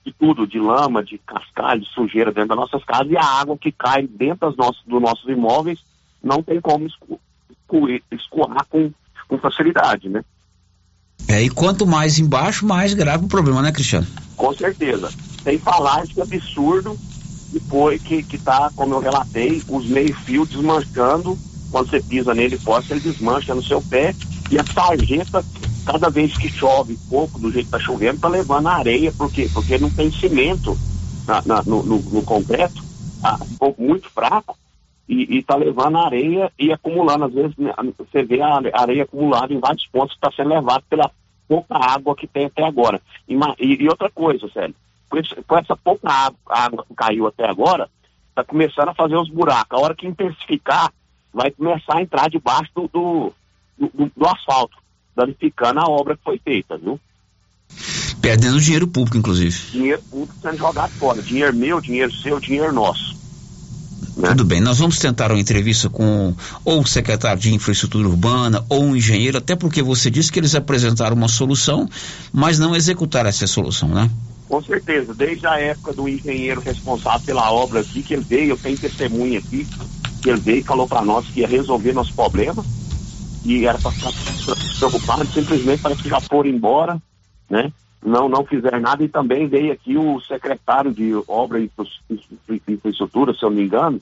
[0.04, 3.56] de tudo, de lama, de cascalho, de sujeira dentro das nossas casas e a água
[3.58, 5.84] que cai dentro das nossas, dos nossos imóveis
[6.22, 7.20] não tem como esco,
[8.10, 8.90] escoar com,
[9.28, 10.24] com facilidade, né?
[11.28, 14.06] É, e quanto mais embaixo, mais grave o problema, né, Cristiano?
[14.36, 15.10] Com certeza.
[15.42, 16.98] Sem falar esse absurdo
[17.52, 21.38] depois que, que tá, como eu relatei, os meio-fios desmanchando,
[21.70, 24.14] quando você pisa nele forte, ele desmancha no seu pé,
[24.50, 25.44] e a sarjeta,
[25.84, 29.50] cada vez que chove pouco, do jeito que tá chovendo, tá levando areia, por quê?
[29.52, 30.78] Porque não tem cimento
[31.26, 32.82] na, na, no, no, no, concreto,
[33.20, 33.38] tá?
[33.38, 34.56] ficou muito fraco,
[35.08, 37.24] e está levando areia e acumulando.
[37.24, 40.84] Às vezes né, você vê a areia acumulada em vários pontos que está sendo levado
[40.88, 41.10] pela
[41.48, 43.00] pouca água que tem até agora.
[43.28, 44.74] E, e, e outra coisa, sério,
[45.08, 47.88] com, esse, com essa pouca água, água, que caiu até agora,
[48.30, 49.78] está começando a fazer os buracos.
[49.78, 50.92] A hora que intensificar,
[51.32, 53.32] vai começar a entrar debaixo do, do,
[53.78, 54.76] do, do asfalto,
[55.14, 56.98] danificando a obra que foi feita, viu?
[58.20, 59.72] Perdendo dinheiro público, inclusive.
[59.72, 61.20] Dinheiro público sendo jogado fora.
[61.20, 63.21] Dinheiro meu, dinheiro seu, dinheiro nosso.
[64.16, 64.28] Né?
[64.28, 66.34] Tudo bem, nós vamos tentar uma entrevista com
[66.64, 70.54] ou o secretário de infraestrutura urbana ou um engenheiro, até porque você disse que eles
[70.54, 71.88] apresentaram uma solução,
[72.32, 74.10] mas não executaram essa solução, né?
[74.48, 78.56] Com certeza, desde a época do engenheiro responsável pela obra aqui, que ele veio, eu
[78.58, 79.66] tenho testemunha aqui,
[80.20, 82.62] que ele veio e falou para nós que ia resolver nosso problema,
[83.44, 84.12] e era para ficar
[84.78, 87.00] preocupado, simplesmente parece que já foram embora,
[87.48, 87.72] né?
[88.02, 91.70] Não, não fizeram nada, e também veio aqui o secretário de obra e
[92.68, 94.00] infraestrutura, se eu não me engano,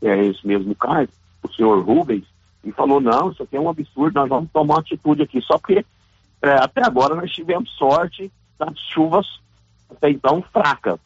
[0.00, 1.06] que é esse mesmo cara,
[1.42, 2.24] o senhor Rubens,
[2.64, 5.58] e falou, não, isso aqui é um absurdo, nós vamos tomar uma atitude aqui, só
[5.58, 5.84] porque
[6.42, 9.26] é, até agora nós tivemos sorte das chuvas
[9.90, 10.98] até então fracas,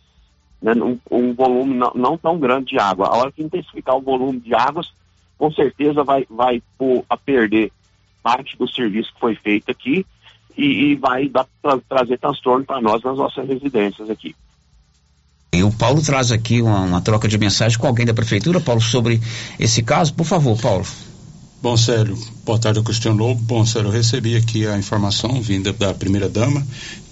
[0.62, 3.08] né, um, um volume não, não, tão grande de água.
[3.08, 4.92] A hora que intensificar o volume de águas,
[5.36, 7.72] com certeza vai, vai pôr a perder
[8.22, 10.06] parte do serviço que foi feito aqui
[10.56, 14.34] e, e vai dar, tra, trazer transtorno para nós nas nossas residências aqui.
[15.52, 18.80] E o Paulo traz aqui uma, uma, troca de mensagem com alguém da prefeitura, Paulo,
[18.80, 19.20] sobre
[19.58, 20.14] esse caso.
[20.14, 20.86] Por favor, Paulo.
[21.62, 23.40] Bom, Célio, boa tarde, Cristiano Lobo.
[23.42, 26.64] Bom, Célio, eu recebi aqui a informação vinda da primeira-dama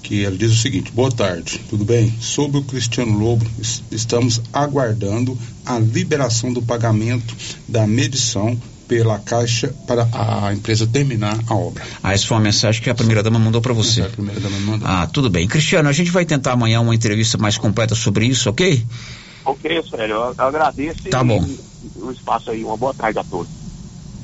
[0.03, 2.11] que ela diz o seguinte: boa tarde, tudo bem?
[2.21, 3.45] Sobre o Cristiano Lobo,
[3.91, 5.37] estamos aguardando
[5.67, 7.37] a liberação do pagamento
[7.69, 8.59] da medição
[8.89, 11.85] pela Caixa para a empresa terminar a obra.
[12.03, 14.01] Ah, essa foi uma mensagem que a primeira-dama mandou para você.
[14.01, 14.89] É, a primeira-dama mandou.
[14.89, 15.47] Ah, tudo bem.
[15.47, 18.83] Cristiano, a gente vai tentar amanhã uma entrevista mais completa sobre isso, ok?
[19.45, 20.15] Ok, sério.
[20.15, 21.09] Eu agradeço.
[21.11, 21.47] Tá bom.
[21.97, 22.65] O espaço aí.
[22.65, 23.58] Uma boa tarde a todos.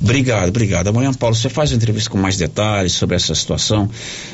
[0.05, 0.87] Obrigado, obrigado.
[0.87, 3.89] Amanhã, Paulo, você faz uma entrevista com mais detalhes sobre essa situação.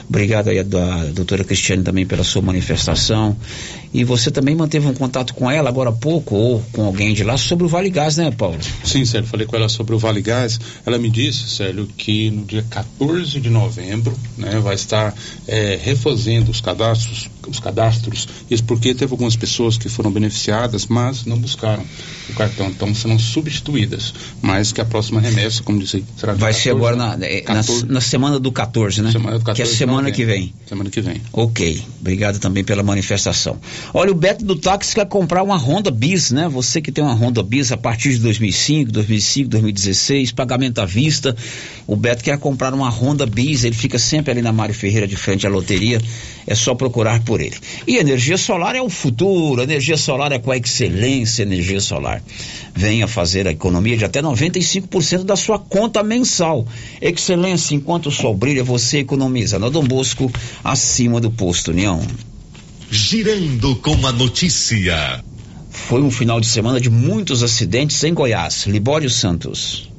[0.07, 3.37] Obrigado aí a, a doutora Cristiane também pela sua manifestação.
[3.93, 7.23] E você também manteve um contato com ela agora há pouco, ou com alguém de
[7.23, 8.57] lá, sobre o Vale Gás, né, Paulo?
[8.83, 10.59] Sim, Sérgio, falei com ela sobre o Vale Gás.
[10.85, 15.15] Ela me disse, Sérgio, que no dia 14 de novembro né, vai estar
[15.47, 21.25] é, refazendo os cadastros, os cadastros, isso porque teve algumas pessoas que foram beneficiadas, mas
[21.25, 21.83] não buscaram
[22.29, 24.13] o cartão, então serão substituídas.
[24.41, 27.93] Mas que a próxima remessa, como disse, será Vai 14, ser agora na, 14, na,
[27.93, 29.11] na, semana do 14, né?
[29.11, 30.53] Semana do 14, que é semana que vem.
[30.67, 31.21] Semana que vem.
[31.31, 31.83] Ok.
[31.99, 33.57] Obrigado também pela manifestação.
[33.93, 36.47] Olha, o Beto do Táxi quer comprar uma Honda Bis, né?
[36.49, 41.35] Você que tem uma Honda Bis a partir de 2005, 2005, 2016, pagamento à vista.
[41.87, 45.15] O Beto quer comprar uma Honda Bis, ele fica sempre ali na Mário Ferreira de
[45.15, 46.01] frente à loteria.
[46.47, 47.55] É só procurar por ele.
[47.87, 52.21] E energia solar é o futuro, energia solar é com a excelência energia solar.
[52.75, 56.65] Venha fazer a economia de até 95% da sua conta mensal.
[56.99, 59.59] Excelência, enquanto o sol brilha, você economiza.
[59.59, 60.31] No Dom Bosco,
[60.63, 62.01] acima do posto União.
[62.89, 65.23] Girando com a notícia.
[65.69, 68.65] Foi um final de semana de muitos acidentes em Goiás.
[68.65, 69.90] Libório Santos.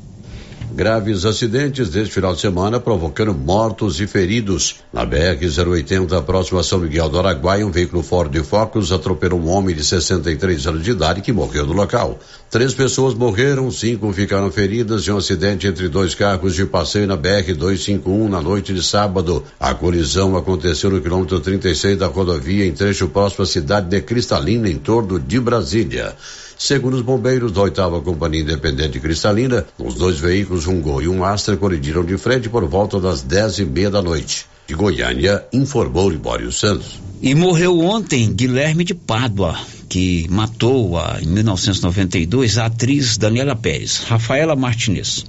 [0.74, 4.76] Graves acidentes deste final de semana provocando mortos e feridos.
[4.90, 9.76] Na BR-080, próximo a São Miguel do Araguaia, um veículo Ford Focus atropelou um homem
[9.76, 12.18] de 63 anos de idade que morreu no local.
[12.48, 17.18] Três pessoas morreram, cinco ficaram feridas em um acidente entre dois carros de passeio na
[17.18, 19.44] BR-251 na noite de sábado.
[19.60, 24.70] A colisão aconteceu no quilômetro 36 da rodovia, em trecho próximo à cidade de Cristalina,
[24.70, 26.16] em torno de Brasília.
[26.58, 31.24] Segundo os bombeiros da oitava Companhia Independente Cristalina, os dois veículos, um Gol e um
[31.24, 34.46] Astra, colidiram de frente por volta das dez e meia da noite.
[34.66, 37.00] De Goiânia, informou Libório Santos.
[37.20, 39.58] E morreu ontem Guilherme de Pádua,
[39.88, 45.24] que matou a, em 1992 a atriz Daniela Pérez, Rafaela Martinez.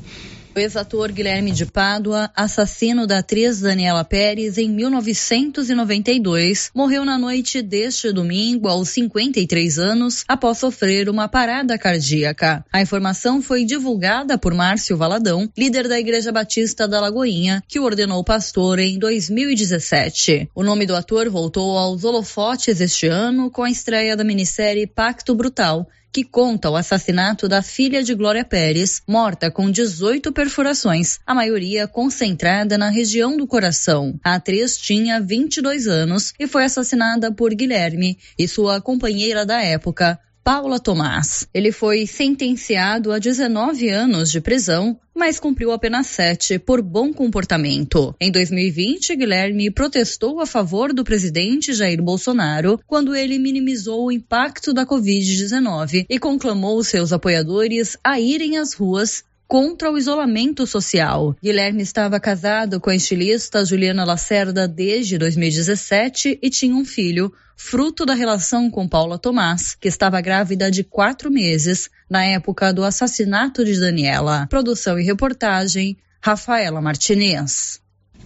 [0.55, 7.59] O ex-ator Guilherme de Pádua, assassino da atriz Daniela Pérez em 1992, morreu na noite
[7.59, 12.63] deste domingo aos 53 anos após sofrer uma parada cardíaca.
[12.71, 17.84] A informação foi divulgada por Márcio Valadão, líder da Igreja Batista da Lagoinha, que o
[17.84, 20.51] ordenou pastor em 2017.
[20.53, 25.34] O nome do ator voltou aos holofotes este ano com a estreia da minissérie Pacto
[25.34, 31.34] Brutal, que conta o assassinato da filha de Glória Pérez, morta com 18 perfurações, a
[31.34, 34.19] maioria concentrada na região do coração.
[34.23, 40.19] A atriz tinha 22 anos e foi assassinada por Guilherme e sua companheira da época,
[40.44, 41.48] Paula Tomás.
[41.53, 48.14] Ele foi sentenciado a 19 anos de prisão, mas cumpriu apenas sete por bom comportamento.
[48.20, 54.74] Em 2020, Guilherme protestou a favor do presidente Jair Bolsonaro quando ele minimizou o impacto
[54.74, 61.35] da Covid-19 e conclamou seus apoiadores a irem às ruas contra o isolamento social.
[61.39, 68.03] Guilherme estava casado com a estilista Juliana Lacerda desde 2017 e tinha um filho, fruto
[68.03, 73.63] da relação com Paula Tomás, que estava grávida de quatro meses na época do assassinato
[73.63, 74.47] de Daniela.
[74.49, 77.80] Produção e reportagem, Rafaela Martinez.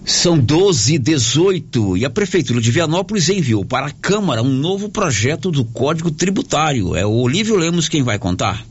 [0.06, 4.88] São 12 e 18 e a Prefeitura de Vianópolis enviou para a Câmara um novo
[4.88, 6.96] projeto do Código Tributário.
[6.96, 8.64] É o Olívio Lemos quem vai contar.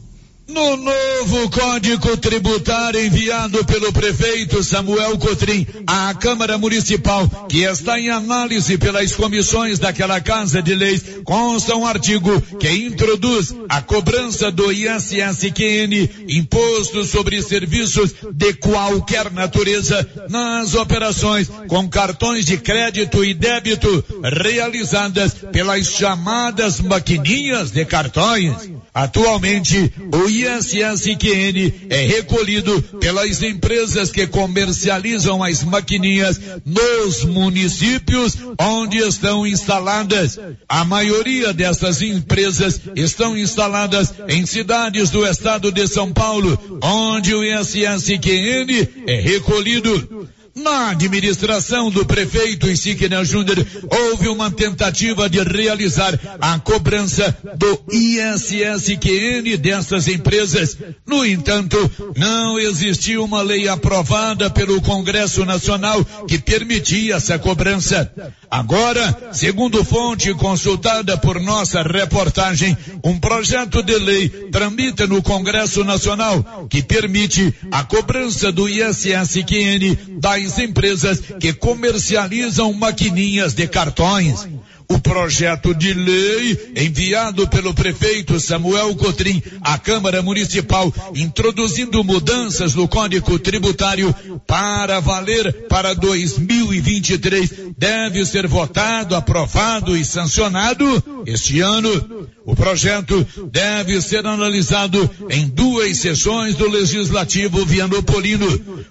[0.48, 8.10] No novo Código Tributário enviado pelo prefeito Samuel Cotrim à Câmara Municipal, que está em
[8.10, 14.70] análise pelas comissões daquela Casa de Leis, consta um artigo que introduz a cobrança do
[14.70, 24.04] ISSQN, Imposto sobre Serviços de qualquer natureza, nas operações com cartões de crédito e débito
[24.22, 28.75] realizadas pelas chamadas maquininhas de cartões.
[28.96, 39.46] Atualmente, o ISSQN é recolhido pelas empresas que comercializam as maquininhas nos municípios onde estão
[39.46, 40.38] instaladas.
[40.66, 47.44] A maioria dessas empresas estão instaladas em cidades do estado de São Paulo, onde o
[47.44, 50.26] ISSQN é recolhido.
[50.56, 59.58] Na administração do prefeito Insignia Júnior, houve uma tentativa de realizar a cobrança do ISSQN
[59.58, 60.78] dessas empresas.
[61.06, 61.76] No entanto,
[62.16, 68.10] não existia uma lei aprovada pelo Congresso Nacional que permitia essa cobrança.
[68.50, 72.74] Agora, segundo fonte consultada por nossa reportagem,
[73.04, 80.45] um projeto de lei tramita no Congresso Nacional que permite a cobrança do ISSQN das
[80.58, 84.46] empresas que comercializam maquininhas de cartões.
[84.88, 92.86] O projeto de lei enviado pelo prefeito Samuel Cotrim à Câmara Municipal, introduzindo mudanças no
[92.86, 94.14] Código Tributário
[94.46, 102.28] para valer para 2023, deve ser votado, aprovado e sancionado este ano.
[102.46, 108.46] O projeto deve ser analisado em duas sessões do Legislativo Vianopolino.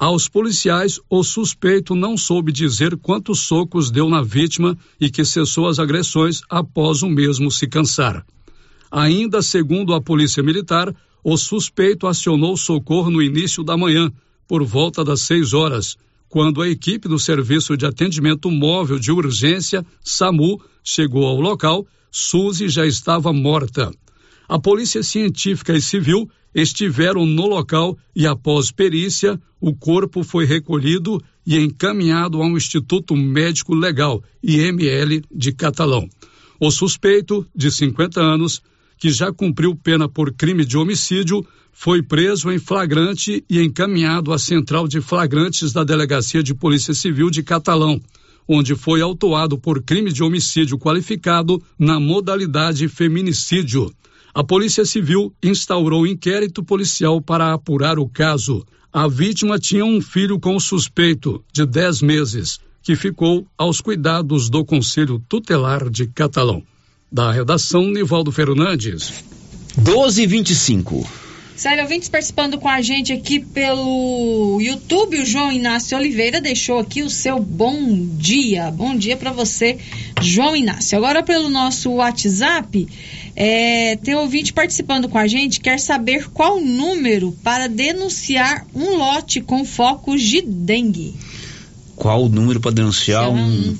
[0.00, 5.68] Aos policiais, o suspeito não soube dizer quantos socos deu na vítima e que cessou
[5.68, 8.24] as agressões após o mesmo se cansar.
[8.90, 10.90] Ainda segundo a Polícia Militar,
[11.22, 14.10] o suspeito acionou socorro no início da manhã,
[14.48, 15.98] por volta das seis horas,
[16.30, 22.70] quando a equipe do Serviço de Atendimento Móvel de Urgência, SAMU, chegou ao local, Suzy
[22.70, 23.92] já estava morta.
[24.48, 31.22] A Polícia Científica e Civil estiveram no local e, após perícia, o corpo foi recolhido
[31.46, 36.08] e encaminhado ao Instituto Médico Legal, IML, de Catalão.
[36.58, 38.60] O suspeito, de 50 anos,
[38.98, 44.38] que já cumpriu pena por crime de homicídio, foi preso em flagrante e encaminhado à
[44.38, 48.00] central de flagrantes da Delegacia de Polícia Civil de Catalão,
[48.46, 53.90] onde foi autuado por crime de homicídio qualificado na modalidade feminicídio.
[54.32, 58.64] A Polícia Civil instaurou inquérito policial para apurar o caso.
[58.92, 64.64] A vítima tinha um filho com suspeito, de 10 meses, que ficou aos cuidados do
[64.64, 66.62] Conselho Tutelar de Catalão.
[67.10, 69.24] Da redação, Nivaldo Fernandes.
[69.76, 71.29] 1225.
[71.60, 77.02] Sério, ouvintes participando com a gente aqui pelo YouTube, o João Inácio Oliveira deixou aqui
[77.02, 77.76] o seu bom
[78.16, 78.70] dia.
[78.70, 79.76] Bom dia para você,
[80.22, 80.96] João Inácio.
[80.96, 82.88] Agora pelo nosso WhatsApp,
[83.36, 88.96] é, tem ouvinte participando com a gente, quer saber qual o número para denunciar um
[88.96, 91.14] lote com focos de dengue.
[91.94, 93.76] Qual o número para denunciar um,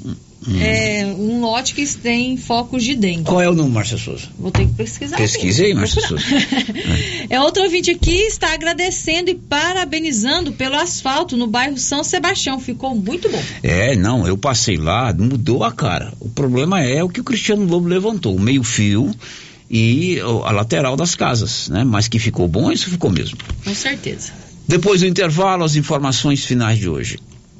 [0.46, 0.58] Hum.
[0.58, 3.24] É um lote que tem focos de dengue.
[3.24, 4.28] Qual é o número, Márcia Souza?
[4.38, 5.16] Vou ter que pesquisar.
[5.16, 6.24] Pesquise aí, Márcia Souza.
[7.28, 12.58] é outro ouvinte aqui está agradecendo e parabenizando pelo asfalto no bairro São Sebastião.
[12.58, 13.42] Ficou muito bom.
[13.62, 16.12] É, não, eu passei lá, mudou a cara.
[16.18, 19.10] O problema é o que o Cristiano Lobo levantou, o meio-fio
[19.70, 21.84] e a lateral das casas, né?
[21.84, 23.36] Mas que ficou bom, isso ficou mesmo.
[23.62, 24.32] Com certeza.
[24.66, 27.18] Depois do intervalo, as informações finais de hoje.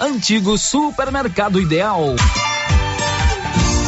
[0.00, 2.16] antigo Supermercado Ideal.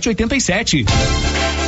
[0.00, 0.84] 87.